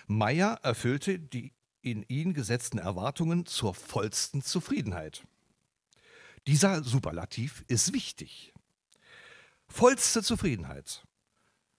Meyer 0.06 0.58
erfüllte 0.62 1.18
die 1.18 1.52
in 1.82 2.04
ihn 2.08 2.32
gesetzten 2.32 2.78
Erwartungen 2.78 3.46
zur 3.46 3.74
vollsten 3.74 4.42
Zufriedenheit. 4.42 5.24
Dieser 6.46 6.82
Superlativ 6.82 7.64
ist 7.68 7.92
wichtig. 7.92 8.52
Vollste 9.68 10.22
Zufriedenheit. 10.22 11.04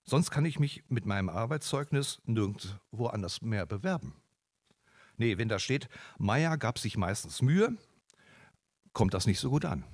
Sonst 0.04 0.32
kann 0.32 0.46
ich 0.46 0.60
mich 0.60 0.84
mit 0.90 1.06
meinem 1.06 1.30
Arbeitszeugnis 1.30 2.22
nirgendwo 2.26 3.08
anders 3.08 3.42
mehr 3.42 3.66
bewerben. 3.66 4.16
Nee, 5.18 5.38
wenn 5.38 5.48
da 5.48 5.60
steht, 5.60 5.90
Meyer 6.18 6.58
gab 6.58 6.80
sich 6.80 6.98
meistens 6.98 7.42
Mühe, 7.42 7.78
kommt 8.94 9.14
das 9.14 9.26
nicht 9.26 9.40
so 9.40 9.50
gut 9.50 9.66
an. 9.66 9.86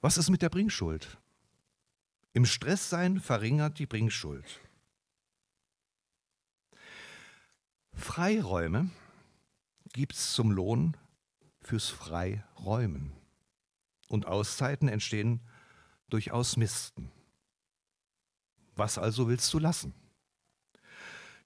Was 0.00 0.18
ist 0.18 0.30
mit 0.30 0.42
der 0.42 0.50
Bringschuld? 0.50 1.18
Im 2.32 2.44
Stresssein 2.44 3.18
verringert 3.18 3.78
die 3.78 3.86
Bringschuld. 3.86 4.60
Freiräume 7.96 8.90
gibt 9.92 10.14
es 10.14 10.34
zum 10.34 10.50
Lohn 10.50 10.96
fürs 11.60 11.88
Freiräumen. 11.88 13.12
Und 14.08 14.26
Auszeiten 14.26 14.88
entstehen 14.88 15.40
durch 16.08 16.30
Ausmisten. 16.30 17.10
Was 18.76 18.98
also 18.98 19.26
willst 19.28 19.52
du 19.52 19.58
lassen? 19.58 19.94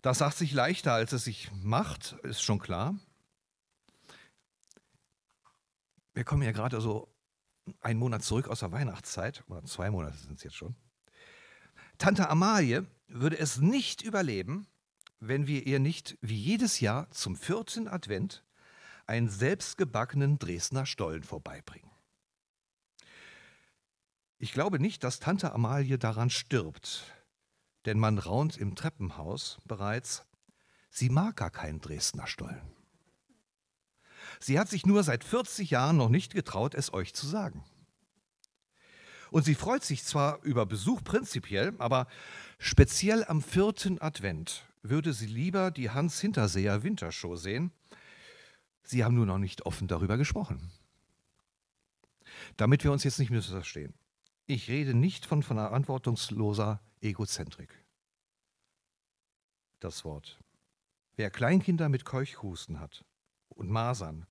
Das 0.02 0.18
sagt 0.18 0.36
sich 0.36 0.52
leichter, 0.52 0.92
als 0.92 1.12
es 1.12 1.24
sich 1.24 1.50
macht, 1.52 2.12
ist 2.22 2.42
schon 2.42 2.58
klar. 2.58 2.98
Wir 6.12 6.24
kommen 6.24 6.42
ja 6.42 6.52
gerade 6.52 6.80
so 6.80 7.14
einen 7.80 7.98
Monat 7.98 8.22
zurück 8.22 8.48
aus 8.48 8.60
der 8.60 8.72
Weihnachtszeit, 8.72 9.44
oder 9.46 9.64
zwei 9.64 9.90
Monate 9.90 10.16
sind 10.16 10.36
es 10.36 10.42
jetzt 10.42 10.56
schon. 10.56 10.74
Tante 11.98 12.28
Amalie 12.28 12.86
würde 13.06 13.38
es 13.38 13.58
nicht 13.58 14.02
überleben, 14.02 14.66
wenn 15.20 15.46
wir 15.46 15.66
ihr 15.66 15.78
nicht 15.78 16.16
wie 16.22 16.36
jedes 16.36 16.80
Jahr 16.80 17.10
zum 17.10 17.36
vierten 17.36 17.86
Advent 17.86 18.42
einen 19.06 19.28
selbstgebackenen 19.28 20.38
Dresdner 20.38 20.86
Stollen 20.86 21.22
vorbeibringen. 21.22 21.90
Ich 24.38 24.52
glaube 24.52 24.80
nicht, 24.80 25.04
dass 25.04 25.20
Tante 25.20 25.52
Amalie 25.52 25.98
daran 25.98 26.30
stirbt, 26.30 27.04
denn 27.84 27.98
man 27.98 28.18
raunt 28.18 28.56
im 28.56 28.74
Treppenhaus 28.74 29.58
bereits, 29.66 30.24
sie 30.88 31.10
mag 31.10 31.36
gar 31.36 31.50
keinen 31.50 31.80
Dresdner 31.80 32.26
Stollen. 32.26 32.72
Sie 34.38 34.58
hat 34.58 34.68
sich 34.68 34.86
nur 34.86 35.02
seit 35.02 35.24
40 35.24 35.70
Jahren 35.70 35.98
noch 35.98 36.08
nicht 36.08 36.32
getraut, 36.32 36.74
es 36.74 36.94
euch 36.94 37.14
zu 37.14 37.26
sagen. 37.26 37.64
Und 39.30 39.44
sie 39.44 39.54
freut 39.54 39.84
sich 39.84 40.04
zwar 40.04 40.42
über 40.42 40.66
Besuch 40.66 41.04
prinzipiell, 41.04 41.74
aber 41.78 42.06
speziell 42.58 43.24
am 43.24 43.42
vierten 43.42 44.00
Advent 44.00 44.69
würde 44.82 45.12
sie 45.12 45.26
lieber 45.26 45.70
die 45.70 45.90
Hans 45.90 46.20
Hinterseher 46.20 46.82
Wintershow 46.82 47.36
sehen. 47.36 47.72
Sie 48.82 49.04
haben 49.04 49.14
nur 49.14 49.26
noch 49.26 49.38
nicht 49.38 49.66
offen 49.66 49.88
darüber 49.88 50.16
gesprochen. 50.16 50.70
Damit 52.56 52.84
wir 52.84 52.92
uns 52.92 53.04
jetzt 53.04 53.18
nicht 53.18 53.30
missverstehen. 53.30 53.94
Ich 54.46 54.68
rede 54.68 54.94
nicht 54.94 55.26
von 55.26 55.42
verantwortungsloser 55.42 56.80
Egozentrik. 57.00 57.72
Das 59.80 60.04
Wort. 60.04 60.38
Wer 61.16 61.30
Kleinkinder 61.30 61.88
mit 61.88 62.04
Keuchhusten 62.04 62.80
hat 62.80 63.04
und 63.48 63.70
Masern 63.70 64.26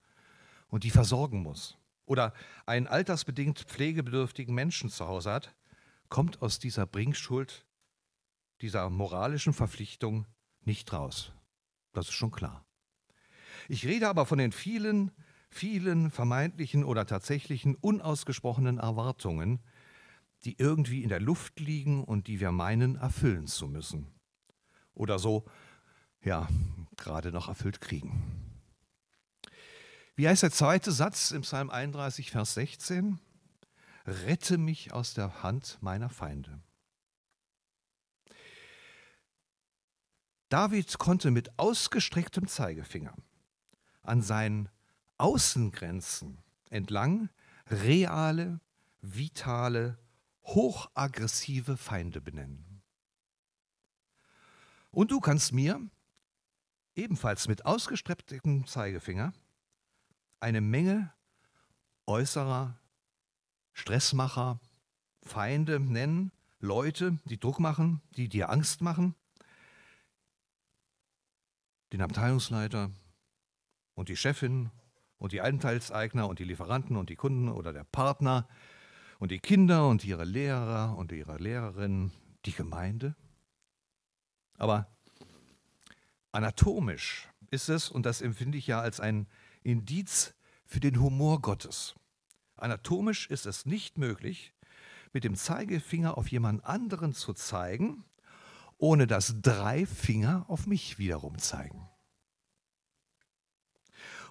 und 0.67 0.83
die 0.83 0.89
versorgen 0.89 1.41
muss 1.41 1.77
oder 2.05 2.33
einen 2.65 2.88
altersbedingt 2.88 3.59
pflegebedürftigen 3.59 4.53
Menschen 4.53 4.89
zu 4.89 5.07
Hause 5.07 5.31
hat, 5.31 5.55
kommt 6.09 6.41
aus 6.41 6.59
dieser 6.59 6.85
Bringschuld, 6.85 7.65
dieser 8.62 8.89
moralischen 8.89 9.53
Verpflichtung 9.53 10.25
nicht 10.65 10.91
raus. 10.93 11.32
Das 11.93 12.08
ist 12.08 12.13
schon 12.13 12.32
klar. 12.32 12.65
Ich 13.67 13.86
rede 13.86 14.08
aber 14.08 14.26
von 14.26 14.38
den 14.38 14.52
vielen, 14.52 15.12
vielen 15.50 16.12
vermeintlichen 16.12 16.84
oder 16.84 17.06
tatsächlichen 17.06 17.76
unausgesprochenen 17.76 18.78
Erwartungen, 18.78 19.60
die 20.45 20.58
irgendwie 20.58 21.04
in 21.04 21.10
der 21.10 21.19
Luft 21.19 21.60
liegen 21.60 22.04
und 22.04 22.28
die 22.28 22.39
wir 22.39 22.52
meinen 22.52 22.95
erfüllen 22.95 23.48
zu 23.48 23.67
müssen. 23.67 24.08
Oder 24.93 25.19
so, 25.19 25.45
ja, 26.24 26.48
gerade 26.98 27.32
noch 27.32 27.48
erfüllt 27.48 27.82
kriegen. 27.82 28.50
Wie 30.15 30.28
heißt 30.28 30.43
der 30.43 30.52
zweite 30.52 30.91
Satz 30.91 31.32
im 31.32 31.41
Psalm 31.41 31.69
31, 31.69 32.32
Vers 32.32 32.54
16? 32.56 33.19
Rette 34.06 34.58
mich 34.58 34.91
aus 34.91 35.13
der 35.13 35.43
Hand 35.43 35.78
meiner 35.82 36.10
Feinde. 36.10 36.62
David 40.49 40.97
konnte 40.97 41.29
mit 41.29 41.57
ausgestrecktem 41.59 42.47
Zeigefinger 42.47 43.15
an 44.01 44.23
seinen 44.23 44.69
Außengrenzen 45.19 46.39
entlang 46.71 47.29
reale, 47.69 48.59
vitale, 49.01 49.99
hochaggressive 50.43 51.77
Feinde 51.77 52.19
benennen. 52.19 52.81
Und 54.89 55.12
du 55.12 55.19
kannst 55.19 55.53
mir 55.53 55.79
ebenfalls 56.95 57.47
mit 57.47 57.65
ausgestrecktem 57.65 58.65
Zeigefinger 58.65 59.33
eine 60.39 60.62
Menge 60.62 61.13
äußerer 62.07 62.79
Stressmacher, 63.73 64.59
Feinde 65.21 65.79
nennen, 65.79 66.31
Leute, 66.59 67.19
die 67.25 67.39
Druck 67.39 67.59
machen, 67.59 68.01
die 68.17 68.27
dir 68.27 68.49
Angst 68.49 68.81
machen, 68.81 69.15
den 71.91 72.02
Abteilungsleiter 72.02 72.91
und 73.95 74.10
die 74.10 74.15
Chefin 74.15 74.71
und 75.17 75.32
die 75.32 75.41
Anteilseigner 75.41 76.28
und 76.28 76.39
die 76.39 76.43
Lieferanten 76.43 76.95
und 76.95 77.10
die 77.10 77.15
Kunden 77.15 77.49
oder 77.49 77.73
der 77.73 77.84
Partner 77.84 78.47
und 79.19 79.32
die 79.32 79.39
Kinder 79.39 79.88
und 79.88 80.06
ihre 80.06 80.23
Lehrer 80.23 80.95
und 80.97 81.12
ihre 81.12 81.38
Lehrerinnen, 81.38 82.12
die 82.45 82.54
Gemeinde. 82.54 83.15
Aber 84.58 84.88
anatomisch 86.32 87.28
ist 87.52 87.69
es, 87.69 87.89
und 87.89 88.06
das 88.06 88.21
empfinde 88.21 88.58
ich 88.58 88.67
ja 88.67 88.80
als 88.80 88.99
ein 88.99 89.28
Indiz 89.63 90.36
für 90.65 90.80
den 90.80 90.99
Humor 90.99 91.41
Gottes. 91.41 91.95
Anatomisch 92.56 93.30
ist 93.30 93.45
es 93.45 93.65
nicht 93.65 93.97
möglich, 93.97 94.54
mit 95.12 95.23
dem 95.23 95.36
Zeigefinger 95.36 96.17
auf 96.17 96.30
jemand 96.30 96.63
anderen 96.65 97.13
zu 97.13 97.34
zeigen, 97.34 98.04
ohne 98.79 99.05
dass 99.05 99.35
drei 99.41 99.85
Finger 99.85 100.45
auf 100.47 100.65
mich 100.65 100.97
wiederum 100.97 101.37
zeigen. 101.37 101.87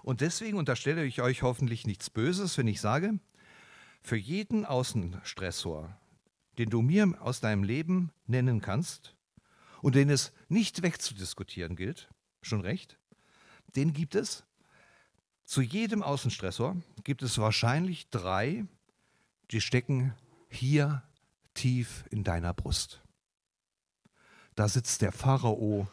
Und 0.01 0.21
deswegen 0.21 0.57
unterstelle 0.57 1.05
ich 1.05 1.21
euch 1.21 1.43
hoffentlich 1.43 1.85
nichts 1.85 2.09
Böses, 2.09 2.57
wenn 2.57 2.67
ich 2.67 2.81
sage, 2.81 3.19
für 4.01 4.17
jeden 4.17 4.65
Außenstressor, 4.65 5.95
den 6.57 6.69
du 6.69 6.81
mir 6.81 7.21
aus 7.21 7.41
deinem 7.41 7.63
Leben 7.63 8.11
nennen 8.25 8.59
kannst 8.59 9.15
und 9.81 9.95
den 9.95 10.09
es 10.09 10.33
nicht 10.47 10.81
wegzudiskutieren 10.81 11.75
gilt, 11.75 12.09
schon 12.41 12.61
recht, 12.61 12.97
den 13.75 13.93
gibt 13.93 14.15
es. 14.15 14.45
Zu 15.45 15.61
jedem 15.61 16.01
Außenstressor 16.01 16.77
gibt 17.03 17.21
es 17.21 17.37
wahrscheinlich 17.37 18.09
drei, 18.09 18.65
die 19.51 19.61
stecken 19.61 20.13
hier 20.49 21.03
tief 21.53 22.05
in 22.09 22.23
deiner 22.23 22.53
Brust. 22.53 23.03
Da 24.59 24.67
sitzt 24.67 25.01
der 25.01 25.13
Pharao, 25.13 25.87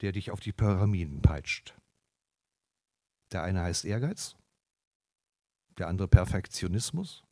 der 0.00 0.10
dich 0.10 0.32
auf 0.32 0.40
die 0.40 0.52
Pyramiden 0.52 1.22
peitscht. 1.22 1.76
Der 3.30 3.44
eine 3.44 3.62
heißt 3.62 3.84
Ehrgeiz, 3.84 4.34
der 5.78 5.86
andere 5.86 6.08
Perfektionismus, 6.08 7.22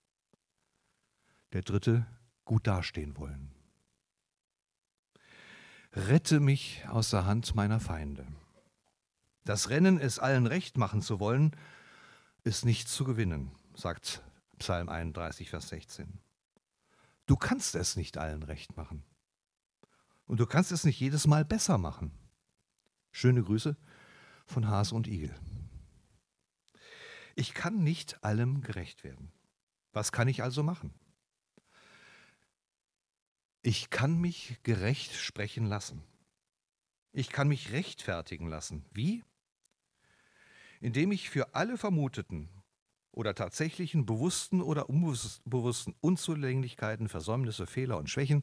der 1.53 1.63
dritte 1.63 2.07
gut 2.45 2.69
dastehen 2.69 3.17
wollen. 3.17 3.53
Rette 5.95 6.39
mich 6.39 6.87
aus 6.87 7.11
der 7.11 7.27
Hand 7.27 7.57
meiner 7.57 7.81
Feinde. 7.81 8.25
Das 9.43 9.69
Rennen, 9.69 9.99
es 9.99 10.21
allen 10.21 10.47
recht 10.47 10.79
machen 10.79 11.03
zu 11.03 11.19
wollen, 11.19 11.57
ist 12.45 12.65
nicht 12.65 12.89
zu 12.89 13.03
gewinnen, 13.03 13.51
sagt 13.75 14.23
Psalm 14.59 14.89
31, 14.89 15.51
Vers 15.51 15.71
16. 15.71 16.21
Du 17.27 17.35
kannst 17.35 17.75
es 17.75 17.97
nicht 17.97 18.17
allen 18.17 18.45
recht 18.45 18.77
machen. 18.77 19.03
Und 20.27 20.41
du 20.41 20.47
kannst 20.47 20.73
es 20.73 20.85
nicht 20.85 21.01
jedes 21.01 21.27
Mal 21.27 21.45
besser 21.45 21.79
machen. 21.79 22.13
Schöne 23.11 23.43
Grüße 23.43 23.77
von 24.47 24.69
Hase 24.69 24.95
und 24.95 25.07
Igel. 25.07 25.35
Ich 27.35 27.55
kann 27.55 27.83
nicht 27.83 28.23
allem 28.25 28.61
gerecht 28.61 29.05
werden. 29.05 29.33
Was 29.93 30.13
kann 30.13 30.29
ich 30.29 30.43
also 30.43 30.63
machen? 30.63 30.95
Ich 33.63 33.91
kann 33.91 34.21
mich 34.21 34.59
gerecht 34.63 35.15
sprechen 35.15 35.67
lassen. 35.67 36.03
Ich 37.13 37.29
kann 37.29 37.49
mich 37.49 37.73
rechtfertigen 37.73 38.49
lassen. 38.49 38.85
Wie? 38.91 39.23
Indem 40.81 41.13
ich 41.13 41.31
für 41.31 41.55
alle 41.55 41.79
vermuteten 41.79 42.49
oder 43.13 43.35
tatsächlichen 43.35 44.05
bewussten 44.07 44.63
oder 44.63 44.89
unbewussten 44.89 45.95
Unzulänglichkeiten, 46.01 47.09
Versäumnisse, 47.09 47.67
Fehler 47.67 47.99
und 47.99 48.11
Schwächen, 48.11 48.43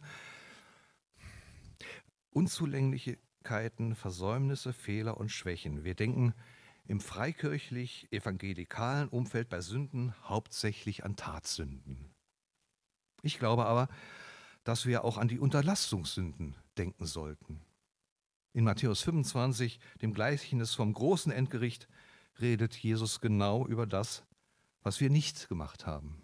Unzulänglichkeiten, 2.32 3.96
Versäumnisse, 3.96 4.74
Fehler 4.74 5.18
und 5.18 5.30
Schwächen. 5.30 5.84
Wir 5.84 5.96
denken 5.96 6.34
im 6.86 7.00
freikirchlich-evangelikalen 7.00 9.10
Umfeld 9.10 9.50
bei 9.50 9.62
Sünden 9.62 10.14
hauptsächlich 10.24 11.06
an 11.06 11.16
Tatsünden. 11.16 12.14
Ich 13.22 13.38
glaube 13.38 13.66
aber, 13.66 13.90
dass 14.64 14.86
wir 14.86 15.04
auch 15.04 15.18
an 15.18 15.28
die 15.28 15.40
Unterlastungssünden 15.40 16.56
denken 16.78 17.06
sollten. 17.06 17.62
In 18.54 18.64
Matthäus 18.64 19.02
25, 19.04 19.80
dem 20.02 20.14
Gleichnis 20.14 20.74
vom 20.74 20.94
großen 20.94 21.32
Endgericht, 21.32 21.88
redet 22.40 22.76
Jesus 22.76 23.22
genau 23.22 23.68
über 23.68 23.86
das, 23.86 24.24
was 24.82 25.00
wir 25.00 25.10
nicht 25.10 25.50
gemacht 25.50 25.86
haben. 25.86 26.24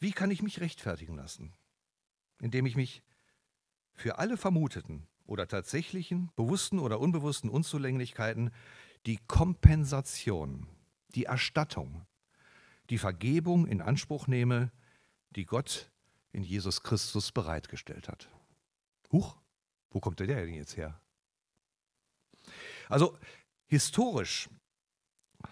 Wie 0.00 0.12
kann 0.12 0.30
ich 0.30 0.42
mich 0.42 0.60
rechtfertigen 0.60 1.14
lassen? 1.14 1.52
Indem 2.40 2.66
ich 2.66 2.76
mich 2.76 3.02
für 3.98 4.18
alle 4.18 4.36
vermuteten 4.36 5.06
oder 5.26 5.48
tatsächlichen, 5.48 6.30
bewussten 6.36 6.78
oder 6.78 7.00
unbewussten 7.00 7.50
Unzulänglichkeiten 7.50 8.50
die 9.06 9.18
Kompensation, 9.26 10.66
die 11.14 11.24
Erstattung, 11.24 12.06
die 12.90 12.98
Vergebung 12.98 13.66
in 13.66 13.82
Anspruch 13.82 14.28
nehme, 14.28 14.70
die 15.30 15.44
Gott 15.44 15.90
in 16.32 16.44
Jesus 16.44 16.82
Christus 16.82 17.32
bereitgestellt 17.32 18.08
hat. 18.08 18.30
Huch, 19.10 19.36
wo 19.90 20.00
kommt 20.00 20.20
der 20.20 20.26
denn 20.26 20.54
jetzt 20.54 20.76
her? 20.76 21.00
Also 22.88 23.18
historisch 23.66 24.48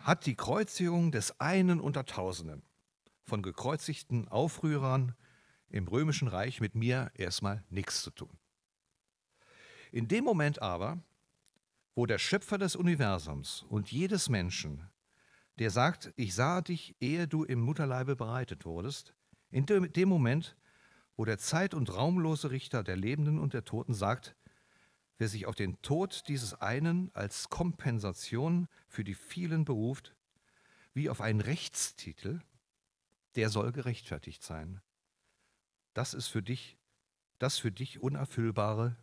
hat 0.02 0.26
die 0.26 0.36
Kreuzigung 0.36 1.10
des 1.10 1.40
einen 1.40 1.80
unter 1.80 2.06
Tausenden 2.06 2.62
von 3.24 3.42
gekreuzigten 3.42 4.28
Aufrührern 4.28 5.14
im 5.68 5.88
römischen 5.88 6.28
Reich 6.28 6.60
mit 6.60 6.74
mir 6.74 7.10
erstmal 7.14 7.64
nichts 7.70 8.02
zu 8.02 8.10
tun. 8.10 8.38
In 9.92 10.08
dem 10.08 10.24
Moment 10.24 10.60
aber, 10.62 10.98
wo 11.94 12.06
der 12.06 12.18
Schöpfer 12.18 12.58
des 12.58 12.76
Universums 12.76 13.64
und 13.68 13.90
jedes 13.90 14.28
Menschen, 14.28 14.88
der 15.58 15.70
sagt, 15.70 16.12
ich 16.16 16.34
sah 16.34 16.60
dich, 16.60 16.94
ehe 17.00 17.26
du 17.26 17.44
im 17.44 17.60
Mutterleibe 17.60 18.16
bereitet 18.16 18.64
wurdest, 18.64 19.14
in 19.50 19.64
dem 19.66 20.08
Moment, 20.08 20.56
wo 21.16 21.24
der 21.24 21.38
zeit- 21.38 21.72
und 21.72 21.94
raumlose 21.94 22.50
Richter 22.50 22.82
der 22.82 22.96
Lebenden 22.96 23.38
und 23.38 23.54
der 23.54 23.64
Toten 23.64 23.94
sagt, 23.94 24.36
Wer 25.18 25.28
sich 25.28 25.46
auf 25.46 25.54
den 25.54 25.80
Tod 25.80 26.24
dieses 26.28 26.54
einen 26.54 27.10
als 27.14 27.48
Kompensation 27.48 28.68
für 28.86 29.02
die 29.02 29.14
vielen 29.14 29.64
beruft, 29.64 30.14
wie 30.92 31.08
auf 31.08 31.20
einen 31.20 31.40
Rechtstitel, 31.40 32.40
der 33.34 33.48
soll 33.48 33.72
gerechtfertigt 33.72 34.42
sein. 34.42 34.82
Das 35.96 36.12
ist 36.12 36.28
für 36.28 36.42
dich, 36.42 36.76
das 37.38 37.56
für 37.56 37.72
dich 37.72 38.02
Unerfüllbare 38.02 38.96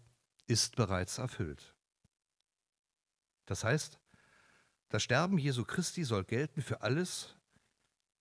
ist 0.45 0.75
bereits 0.75 1.17
erfüllt. 1.17 1.73
Das 3.47 3.63
heißt, 3.63 3.99
das 4.89 5.01
Sterben 5.01 5.39
Jesu 5.39 5.65
Christi 5.65 6.03
soll 6.03 6.23
gelten 6.23 6.61
für 6.61 6.81
alles, 6.81 7.35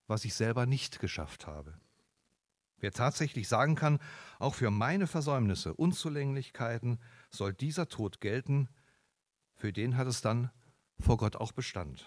was 0.07 0.25
ich 0.25 0.33
selber 0.33 0.65
nicht 0.65 1.01
geschafft 1.01 1.47
habe. 1.47 1.79
Wer 2.79 2.93
tatsächlich 2.93 3.47
sagen 3.47 3.75
kann, 3.75 3.99
auch 4.39 4.55
für 4.55 4.71
meine 4.71 5.07
Versäumnisse, 5.07 5.75
Unzulänglichkeiten 5.75 6.99
soll 7.29 7.53
dieser 7.53 7.91
Tod 7.91 8.23
gelten, 8.23 8.71
für 9.55 9.75
den 9.75 9.99
hat 9.99 10.07
es 10.07 10.23
dann 10.23 10.51
vor 10.99 11.19
Gott 11.19 11.37
auch 11.37 11.53
Bestand. 11.53 12.07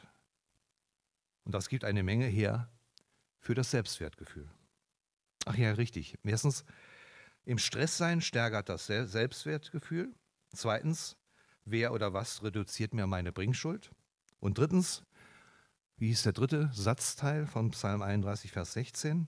Und 1.44 1.52
das 1.52 1.70
gibt 1.70 1.84
eine 1.84 2.02
Menge 2.02 2.26
her 2.26 2.72
für 3.38 3.54
das 3.54 3.70
Selbstwertgefühl. 3.70 4.50
Ach 5.46 5.56
ja, 5.56 5.72
richtig. 5.74 6.18
Erstens, 6.24 6.66
im 7.46 7.60
Stresssein 7.60 8.22
stärkert 8.22 8.70
das 8.70 8.88
Selbstwertgefühl. 8.88 10.14
Zweitens, 10.54 11.16
wer 11.64 11.94
oder 11.94 12.14
was 12.14 12.44
reduziert 12.44 12.94
mir 12.94 13.06
meine 13.06 13.32
Bringschuld? 13.32 13.92
Und 14.40 14.58
drittens, 14.58 15.04
wie 15.98 16.08
hieß 16.08 16.24
der 16.24 16.34
dritte 16.34 16.72
Satzteil 16.74 17.46
von 17.46 17.72
Psalm 17.72 18.02
31, 18.02 18.52
Vers 18.52 18.74
16? 18.74 19.28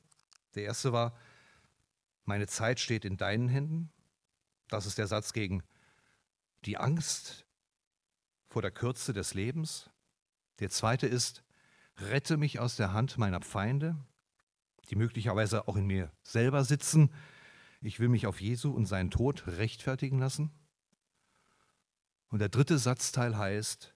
Der 0.56 0.64
erste 0.64 0.92
war, 0.92 1.16
meine 2.26 2.48
Zeit 2.48 2.80
steht 2.80 3.06
in 3.06 3.18
deinen 3.18 3.48
Händen. 3.48 3.92
Das 4.68 4.88
ist 4.88 4.98
der 4.98 5.08
Satz 5.08 5.32
gegen 5.32 5.64
die 6.66 6.78
Angst 6.78 7.46
vor 8.50 8.64
der 8.64 8.72
Kürze 8.72 9.14
des 9.14 9.36
Lebens. 9.36 9.90
Der 10.60 10.72
zweite 10.72 11.06
ist, 11.06 11.44
rette 11.98 12.38
mich 12.38 12.60
aus 12.60 12.76
der 12.76 12.94
Hand 12.94 13.18
meiner 13.18 13.42
Feinde, 13.42 13.96
die 14.90 14.96
möglicherweise 14.96 15.68
auch 15.68 15.76
in 15.76 15.86
mir 15.86 16.12
selber 16.24 16.64
sitzen. 16.64 17.12
Ich 17.82 18.00
will 18.00 18.10
mich 18.10 18.28
auf 18.28 18.42
Jesu 18.42 18.72
und 18.72 18.86
seinen 18.86 19.12
Tod 19.12 19.46
rechtfertigen 19.48 20.20
lassen. 20.20 20.52
Und 22.30 22.40
der 22.40 22.50
dritte 22.50 22.78
Satzteil 22.78 23.38
heißt, 23.38 23.94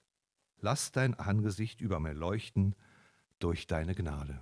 lass 0.60 0.92
dein 0.92 1.14
Angesicht 1.14 1.80
über 1.80 2.00
mir 2.00 2.14
leuchten 2.14 2.74
durch 3.38 3.66
deine 3.66 3.94
Gnade. 3.94 4.40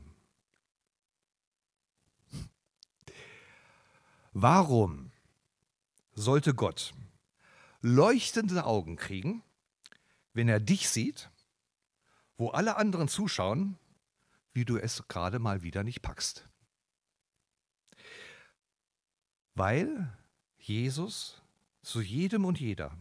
Warum 4.32 5.10
sollte 6.12 6.54
Gott 6.54 6.94
leuchtende 7.80 8.64
Augen 8.64 8.96
kriegen, 8.96 9.42
wenn 10.32 10.48
er 10.48 10.60
dich 10.60 10.88
sieht, 10.88 11.30
wo 12.36 12.50
alle 12.50 12.76
anderen 12.76 13.08
zuschauen, 13.08 13.78
wie 14.52 14.64
du 14.64 14.76
es 14.76 15.06
gerade 15.08 15.38
mal 15.38 15.62
wieder 15.62 15.84
nicht 15.84 16.02
packst? 16.02 16.48
Weil 19.54 20.16
Jesus 20.58 21.42
zu 21.82 22.00
jedem 22.00 22.44
und 22.44 22.60
jeder, 22.60 22.96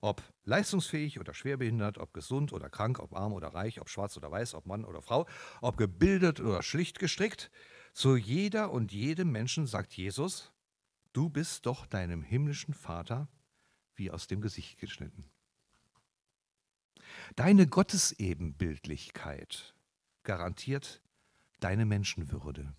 ob 0.00 0.22
leistungsfähig 0.44 1.20
oder 1.20 1.34
schwerbehindert, 1.34 1.98
ob 1.98 2.14
gesund 2.14 2.52
oder 2.52 2.70
krank, 2.70 2.98
ob 2.98 3.14
arm 3.14 3.32
oder 3.32 3.48
reich, 3.48 3.80
ob 3.80 3.88
schwarz 3.88 4.16
oder 4.16 4.30
weiß, 4.30 4.54
ob 4.54 4.66
Mann 4.66 4.84
oder 4.84 5.02
Frau, 5.02 5.28
ob 5.60 5.76
gebildet 5.76 6.40
oder 6.40 6.62
schlicht 6.62 6.98
gestrickt, 6.98 7.50
zu 7.92 8.16
jeder 8.16 8.70
und 8.70 8.92
jedem 8.92 9.32
Menschen 9.32 9.66
sagt 9.66 9.92
Jesus, 9.94 10.52
du 11.12 11.28
bist 11.28 11.66
doch 11.66 11.86
deinem 11.86 12.22
himmlischen 12.22 12.74
Vater 12.74 13.28
wie 13.94 14.10
aus 14.10 14.26
dem 14.26 14.40
Gesicht 14.40 14.78
geschnitten. 14.78 15.30
Deine 17.36 17.66
Gottesebenbildlichkeit 17.66 19.74
garantiert 20.30 21.00
deine 21.58 21.84
Menschenwürde 21.84 22.72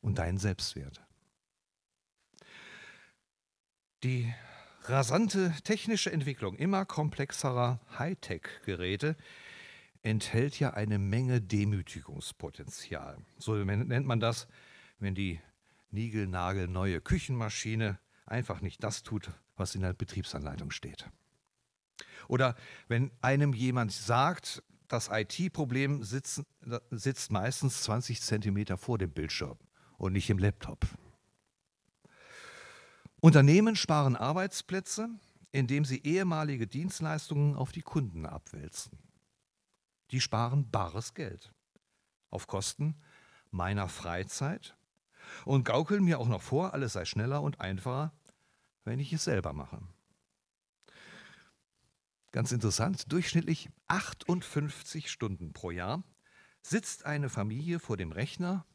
und 0.00 0.16
deinen 0.16 0.38
Selbstwert. 0.38 1.04
Die 4.02 4.32
rasante 4.84 5.54
technische 5.64 6.10
Entwicklung 6.10 6.56
immer 6.56 6.86
komplexerer 6.86 7.78
Hightech-Geräte 7.98 9.16
enthält 10.00 10.58
ja 10.58 10.72
eine 10.72 10.98
Menge 10.98 11.42
Demütigungspotenzial. 11.42 13.18
So 13.36 13.56
nennt 13.56 14.06
man 14.06 14.18
das, 14.18 14.48
wenn 14.98 15.14
die 15.14 15.42
niegelnagelneue 15.90 17.02
Küchenmaschine 17.02 17.98
einfach 18.24 18.62
nicht 18.62 18.82
das 18.82 19.02
tut, 19.02 19.30
was 19.56 19.74
in 19.74 19.82
der 19.82 19.92
Betriebsanleitung 19.92 20.70
steht. 20.70 21.10
Oder 22.28 22.56
wenn 22.88 23.10
einem 23.20 23.52
jemand 23.52 23.92
sagt, 23.92 24.62
das 24.88 25.10
IT-Problem 25.12 26.02
sitzt, 26.02 26.42
sitzt 26.90 27.30
meistens 27.30 27.82
20 27.82 28.20
Zentimeter 28.20 28.76
vor 28.76 28.98
dem 28.98 29.10
Bildschirm 29.10 29.58
und 29.98 30.12
nicht 30.12 30.30
im 30.30 30.38
Laptop. 30.38 30.86
Unternehmen 33.20 33.76
sparen 33.76 34.14
Arbeitsplätze, 34.14 35.08
indem 35.52 35.84
sie 35.84 36.02
ehemalige 36.02 36.66
Dienstleistungen 36.66 37.56
auf 37.56 37.72
die 37.72 37.82
Kunden 37.82 38.26
abwälzen. 38.26 38.98
Die 40.10 40.20
sparen 40.20 40.70
bares 40.70 41.14
Geld 41.14 41.52
auf 42.30 42.46
Kosten 42.46 42.94
meiner 43.50 43.88
Freizeit 43.88 44.76
und 45.44 45.64
gaukeln 45.64 46.04
mir 46.04 46.20
auch 46.20 46.28
noch 46.28 46.42
vor, 46.42 46.74
alles 46.74 46.92
sei 46.92 47.04
schneller 47.04 47.42
und 47.42 47.60
einfacher, 47.60 48.12
wenn 48.84 49.00
ich 49.00 49.12
es 49.12 49.24
selber 49.24 49.52
mache. 49.52 49.80
Ganz 52.36 52.52
interessant, 52.52 53.10
durchschnittlich 53.12 53.70
58 53.86 55.10
Stunden 55.10 55.54
pro 55.54 55.70
Jahr 55.70 56.04
sitzt 56.60 57.06
eine 57.06 57.30
Familie 57.30 57.80
vor 57.80 57.96
dem 57.96 58.12
Rechner, 58.12 58.66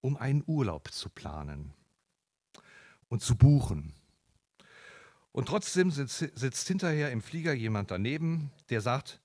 um 0.00 0.16
einen 0.16 0.44
Urlaub 0.46 0.92
zu 0.92 1.10
planen 1.10 1.74
und 3.08 3.20
zu 3.20 3.34
buchen. 3.34 3.92
Und 5.32 5.48
trotzdem 5.48 5.90
sitzt, 5.90 6.30
sitzt 6.38 6.68
hinterher 6.68 7.10
im 7.10 7.22
Flieger 7.22 7.52
jemand 7.52 7.90
daneben, 7.90 8.52
der 8.70 8.80
sagt, 8.80 9.20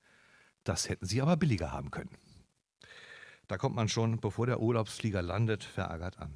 das 0.64 0.90
hätten 0.90 1.06
Sie 1.06 1.22
aber 1.22 1.38
billiger 1.38 1.72
haben 1.72 1.92
können. 1.92 2.18
Da 3.48 3.60
kommt 3.60 3.76
man 3.76 3.90
schon, 3.90 4.20
bevor 4.20 4.48
der 4.48 4.60
Urlaubsflieger 4.60 5.22
landet, 5.22 5.64
verärgert 5.64 6.18
an. 6.18 6.34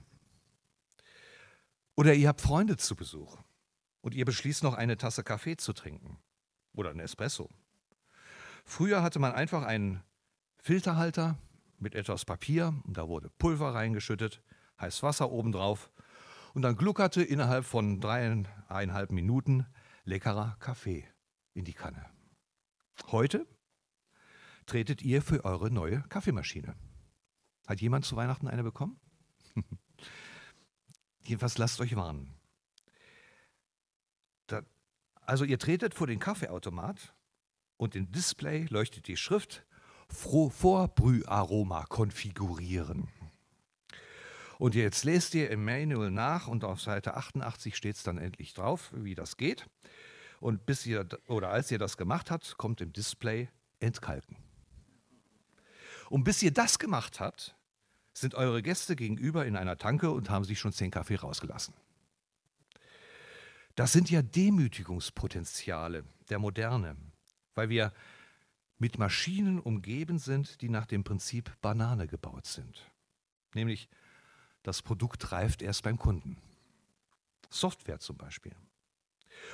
Oder 1.96 2.14
ihr 2.14 2.28
habt 2.28 2.42
Freunde 2.42 2.78
zu 2.78 2.96
Besuch 2.96 3.40
und 4.02 4.14
ihr 4.14 4.26
beschließt 4.26 4.62
noch 4.62 4.76
eine 4.76 4.98
Tasse 4.98 5.24
Kaffee 5.24 5.58
zu 5.58 5.74
trinken 5.74 6.20
oder 6.74 6.90
einen 6.90 7.00
Espresso. 7.00 7.50
Früher 8.66 9.04
hatte 9.04 9.20
man 9.20 9.34
einfach 9.34 9.64
einen 9.64 10.04
Filterhalter 10.60 11.38
mit 11.80 11.96
etwas 11.96 12.26
Papier 12.26 12.74
und 12.84 12.98
da 12.98 13.08
wurde 13.08 13.30
Pulver 13.38 13.74
reingeschüttet, 13.74 14.42
heiß 14.80 15.04
Wasser 15.04 15.32
obendrauf 15.32 15.92
und 16.54 16.62
dann 16.62 16.76
gluckerte 16.76 17.24
innerhalb 17.24 17.66
von 17.66 18.00
dreieinhalb 18.00 19.12
Minuten 19.12 19.66
leckerer 20.04 20.58
Kaffee 20.60 21.08
in 21.54 21.66
die 21.66 21.74
Kanne. 21.74 22.06
Heute 23.08 23.48
tretet 24.66 25.02
ihr 25.02 25.22
für 25.22 25.44
eure 25.44 25.72
neue 25.72 26.02
Kaffeemaschine. 26.04 26.76
Hat 27.68 27.82
jemand 27.82 28.06
zu 28.06 28.16
Weihnachten 28.16 28.48
eine 28.48 28.64
bekommen? 28.64 29.00
Jedenfalls 31.24 31.58
lasst 31.58 31.82
euch 31.82 31.96
warnen. 31.96 32.41
Also 35.22 35.46
ihr 35.46 35.60
tretet 35.60 35.94
vor 35.94 36.08
den 36.08 36.20
Kaffeeautomat 36.20 37.14
und 37.78 37.96
im 37.96 38.12
Display 38.12 38.66
leuchtet 38.70 39.08
die 39.08 39.18
Schrift 39.18 39.66
Vorbrüharoma 40.10 41.86
konfigurieren. 41.86 43.08
Und 44.60 44.76
jetzt 44.76 45.06
lest 45.06 45.34
ihr 45.34 45.50
im 45.50 45.66
Manual 45.66 46.12
nach 46.12 46.48
und 46.48 46.64
auf 46.64 46.82
Seite 46.82 47.16
88 47.16 47.76
steht 47.76 47.96
es 47.96 48.04
dann 48.04 48.18
endlich 48.20 48.54
drauf, 48.54 48.92
wie 48.94 49.16
das 49.16 49.38
geht. 49.38 49.68
Und 50.40 50.66
bis 50.66 50.86
ihr 50.86 51.08
oder 51.28 51.50
als 51.50 51.72
ihr 51.72 51.80
das 51.80 51.98
gemacht 51.98 52.30
habt, 52.30 52.58
kommt 52.58 52.82
im 52.82 52.94
Display 52.94 53.50
Entkalken. 53.80 54.38
Und 56.10 56.24
bis 56.24 56.44
ihr 56.44 56.52
das 56.52 56.78
gemacht 56.78 57.20
habt, 57.20 57.56
sind 58.14 58.36
eure 58.36 58.62
Gäste 58.62 58.96
gegenüber 58.96 59.46
in 59.46 59.56
einer 59.56 59.78
Tanke 59.78 60.12
und 60.12 60.30
haben 60.30 60.46
sich 60.46 60.60
schon 60.60 60.74
zehn 60.74 60.92
Kaffee 60.92 61.16
rausgelassen. 61.16 61.74
Das 63.76 63.94
sind 63.94 64.10
ja 64.10 64.22
Demütigungspotenziale 64.22 66.04
der 66.30 66.40
Moderne, 66.40 66.98
weil 67.56 67.70
wir 67.70 67.94
mit 68.78 68.98
Maschinen 68.98 69.60
umgeben 69.60 70.18
sind, 70.18 70.62
die 70.62 70.70
nach 70.70 70.86
dem 70.86 71.04
Prinzip 71.04 71.52
Banane 71.62 72.08
gebaut 72.08 72.48
sind. 72.48 72.92
Nämlich 73.54 73.90
das 74.64 74.82
Produkt 74.82 75.32
reift 75.32 75.62
erst 75.62 75.84
beim 75.84 75.98
Kunden. 75.98 76.38
Software 77.50 78.00
zum 78.00 78.18
Beispiel. 78.18 78.56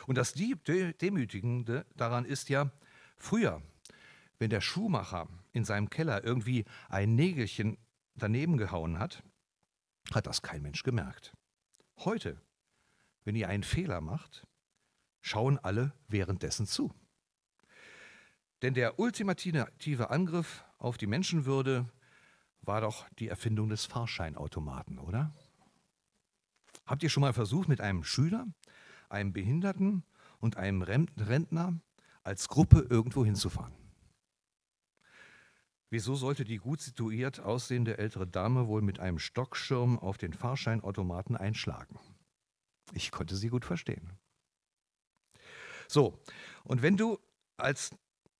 Und 0.05 0.17
das 0.17 0.33
Demütigende 0.33 1.85
daran 1.95 2.25
ist 2.25 2.49
ja, 2.49 2.71
früher, 3.17 3.61
wenn 4.39 4.49
der 4.49 4.61
Schuhmacher 4.61 5.27
in 5.51 5.65
seinem 5.65 5.89
Keller 5.89 6.23
irgendwie 6.23 6.65
ein 6.89 7.15
Nägelchen 7.15 7.77
daneben 8.15 8.57
gehauen 8.57 8.99
hat, 8.99 9.23
hat 10.13 10.27
das 10.27 10.41
kein 10.41 10.61
Mensch 10.61 10.83
gemerkt. 10.83 11.33
Heute, 11.97 12.39
wenn 13.27 13.35
ihr 13.35 13.49
einen 13.49 13.63
Fehler 13.63 13.99
macht, 13.99 14.47
schauen 15.19 15.59
alle 15.59 15.91
währenddessen 16.07 16.65
zu. 16.65 16.93
Denn 18.61 18.73
der 18.73 18.99
ultimative 18.99 20.09
Angriff 20.09 20.63
auf 20.77 20.97
die 20.97 21.07
Menschenwürde 21.07 21.91
war 22.61 22.79
doch 22.79 23.05
die 23.19 23.27
Erfindung 23.27 23.67
des 23.67 23.83
Fahrscheinautomaten, 23.85 24.97
oder? 24.97 25.35
Habt 26.85 27.03
ihr 27.03 27.09
schon 27.09 27.19
mal 27.19 27.33
versucht, 27.33 27.67
mit 27.67 27.81
einem 27.81 28.05
Schüler, 28.05 28.47
einem 29.09 29.33
Behinderten 29.33 30.05
und 30.39 30.55
einem 30.55 30.81
Rentner 30.81 31.81
als 32.23 32.47
Gruppe 32.47 32.87
irgendwo 32.89 33.25
hinzufahren? 33.25 33.73
Wieso 35.89 36.15
sollte 36.15 36.45
die 36.45 36.59
gut 36.59 36.79
situiert 36.79 37.41
aussehende 37.41 37.97
ältere 37.97 38.25
Dame 38.25 38.69
wohl 38.69 38.81
mit 38.81 39.01
einem 39.01 39.19
Stockschirm 39.19 39.99
auf 39.99 40.17
den 40.17 40.31
Fahrscheinautomaten 40.31 41.35
einschlagen? 41.35 41.99
Ich 42.93 43.11
konnte 43.11 43.35
sie 43.35 43.49
gut 43.49 43.65
verstehen. 43.65 44.17
So, 45.87 46.21
und 46.63 46.81
wenn 46.81 46.97
du 46.97 47.19
als 47.57 47.91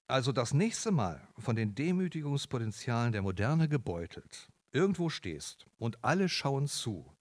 also 0.07 0.31
das 0.31 0.53
nächste 0.53 0.91
Mal 0.91 1.27
von 1.37 1.55
den 1.55 1.75
Demütigungspotenzialen 1.75 3.11
der 3.11 3.21
Moderne 3.21 3.67
gebeutelt 3.67 4.49
irgendwo 4.71 5.09
stehst 5.09 5.65
und 5.77 6.03
alle 6.03 6.29
schauen 6.29 6.67
zu, 6.67 7.13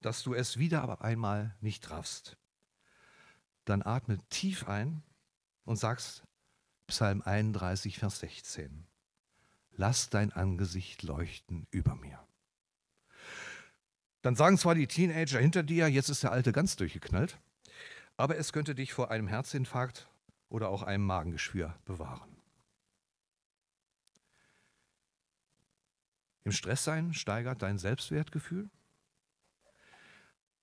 dass 0.00 0.22
du 0.22 0.32
es 0.34 0.58
wieder 0.58 1.02
einmal 1.02 1.54
nicht 1.60 1.90
raffst, 1.90 2.38
dann 3.64 3.82
atme 3.82 4.18
tief 4.28 4.68
ein 4.68 5.02
und 5.64 5.76
sagst 5.76 6.24
Psalm 6.86 7.22
31, 7.22 7.98
Vers 7.98 8.20
16 8.20 8.86
lass 9.76 10.08
dein 10.08 10.32
Angesicht 10.32 11.02
leuchten 11.02 11.66
über 11.70 11.94
mir. 11.94 12.23
Dann 14.24 14.36
sagen 14.36 14.56
zwar 14.56 14.74
die 14.74 14.86
Teenager 14.86 15.38
hinter 15.38 15.62
dir, 15.62 15.86
jetzt 15.86 16.08
ist 16.08 16.22
der 16.22 16.32
Alte 16.32 16.52
ganz 16.52 16.76
durchgeknallt, 16.76 17.38
aber 18.16 18.38
es 18.38 18.54
könnte 18.54 18.74
dich 18.74 18.94
vor 18.94 19.10
einem 19.10 19.28
Herzinfarkt 19.28 20.08
oder 20.48 20.70
auch 20.70 20.82
einem 20.82 21.04
Magengeschwür 21.04 21.78
bewahren. 21.84 22.34
Im 26.44 26.52
Stresssein 26.52 27.12
steigert 27.12 27.60
dein 27.60 27.76
Selbstwertgefühl. 27.76 28.70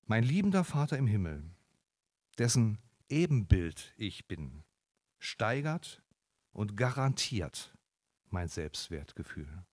Mein 0.07 0.23
liebender 0.23 0.63
Vater 0.63 0.97
im 0.97 1.05
Himmel, 1.05 1.43
dessen 2.39 2.79
Ebenbild 3.09 3.93
ich 3.95 4.27
bin, 4.27 4.63
steigert 5.19 6.01
und 6.51 6.75
garantiert 6.75 7.77
mein 8.31 8.47
Selbstwertgefühl. 8.47 9.63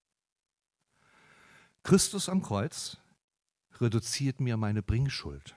Christus 1.84 2.28
am 2.28 2.42
Kreuz 2.42 2.98
reduziert 3.80 4.40
mir 4.40 4.56
meine 4.56 4.82
Bringschuld. 4.82 5.56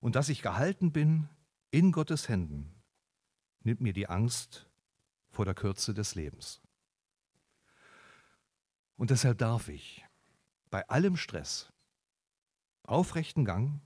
Und 0.00 0.14
dass 0.16 0.28
ich 0.28 0.42
gehalten 0.42 0.92
bin 0.92 1.28
in 1.70 1.92
Gottes 1.92 2.28
Händen, 2.28 2.74
nimmt 3.60 3.80
mir 3.80 3.92
die 3.92 4.08
Angst 4.08 4.66
vor 5.30 5.44
der 5.44 5.54
Kürze 5.54 5.94
des 5.94 6.14
Lebens. 6.14 6.60
Und 8.96 9.10
deshalb 9.10 9.38
darf 9.38 9.68
ich 9.68 10.04
bei 10.70 10.88
allem 10.88 11.16
Stress 11.16 11.72
aufrechten 12.82 13.44
Gang 13.44 13.80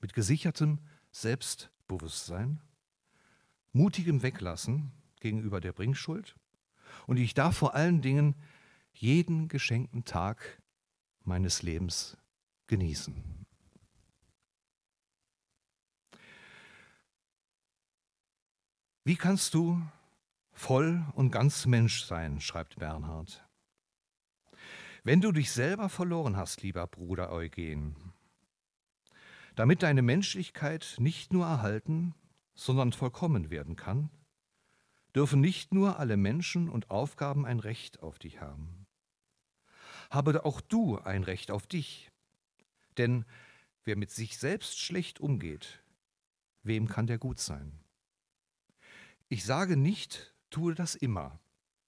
mit 0.00 0.14
gesichertem 0.14 0.78
Selbstbewusstsein, 1.12 2.60
mutigem 3.72 4.22
Weglassen 4.22 4.92
gegenüber 5.20 5.60
der 5.60 5.72
Bringschuld 5.72 6.34
und 7.06 7.18
ich 7.18 7.34
darf 7.34 7.56
vor 7.56 7.74
allen 7.74 8.00
Dingen 8.00 8.34
jeden 8.92 9.48
geschenkten 9.48 10.04
Tag 10.04 10.59
meines 11.30 11.62
Lebens 11.62 12.16
genießen. 12.66 13.14
Wie 19.04 19.16
kannst 19.16 19.54
du 19.54 19.80
voll 20.60 21.06
und 21.14 21.30
ganz 21.30 21.64
Mensch 21.66 22.04
sein, 22.04 22.40
schreibt 22.40 22.78
Bernhard. 22.78 23.48
Wenn 25.04 25.22
du 25.22 25.32
dich 25.32 25.50
selber 25.50 25.88
verloren 25.88 26.36
hast, 26.36 26.62
lieber 26.62 26.86
Bruder 26.86 27.32
Eugen, 27.32 27.96
damit 29.56 29.82
deine 29.82 30.02
Menschlichkeit 30.02 30.96
nicht 30.98 31.32
nur 31.32 31.46
erhalten, 31.46 32.14
sondern 32.54 32.92
vollkommen 32.92 33.50
werden 33.50 33.76
kann, 33.76 34.10
dürfen 35.14 35.40
nicht 35.40 35.72
nur 35.72 35.98
alle 35.98 36.18
Menschen 36.18 36.68
und 36.68 36.90
Aufgaben 36.90 37.46
ein 37.46 37.60
Recht 37.60 38.02
auf 38.02 38.18
dich 38.18 38.40
haben. 38.40 38.79
Habe 40.10 40.44
auch 40.44 40.60
du 40.60 40.98
ein 40.98 41.22
Recht 41.22 41.50
auf 41.50 41.66
dich. 41.66 42.10
Denn 42.98 43.24
wer 43.84 43.96
mit 43.96 44.10
sich 44.10 44.38
selbst 44.38 44.78
schlecht 44.78 45.20
umgeht, 45.20 45.82
wem 46.62 46.88
kann 46.88 47.06
der 47.06 47.18
gut 47.18 47.38
sein? 47.38 47.78
Ich 49.28 49.44
sage 49.44 49.76
nicht, 49.76 50.34
tue 50.50 50.74
das 50.74 50.96
immer 50.96 51.38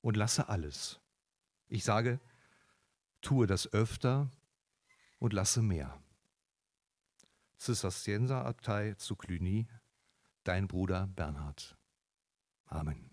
und 0.00 0.16
lasse 0.16 0.48
alles. 0.48 1.00
Ich 1.68 1.82
sage, 1.84 2.20
tue 3.20 3.46
das 3.46 3.72
öfter 3.72 4.30
und 5.18 5.32
lasse 5.32 5.60
mehr. 5.60 6.00
Zisterzienserabtei 7.56 8.94
zu 8.94 9.16
Cluny, 9.16 9.66
dein 10.44 10.68
Bruder 10.68 11.06
Bernhard. 11.08 11.76
Amen. 12.66 13.11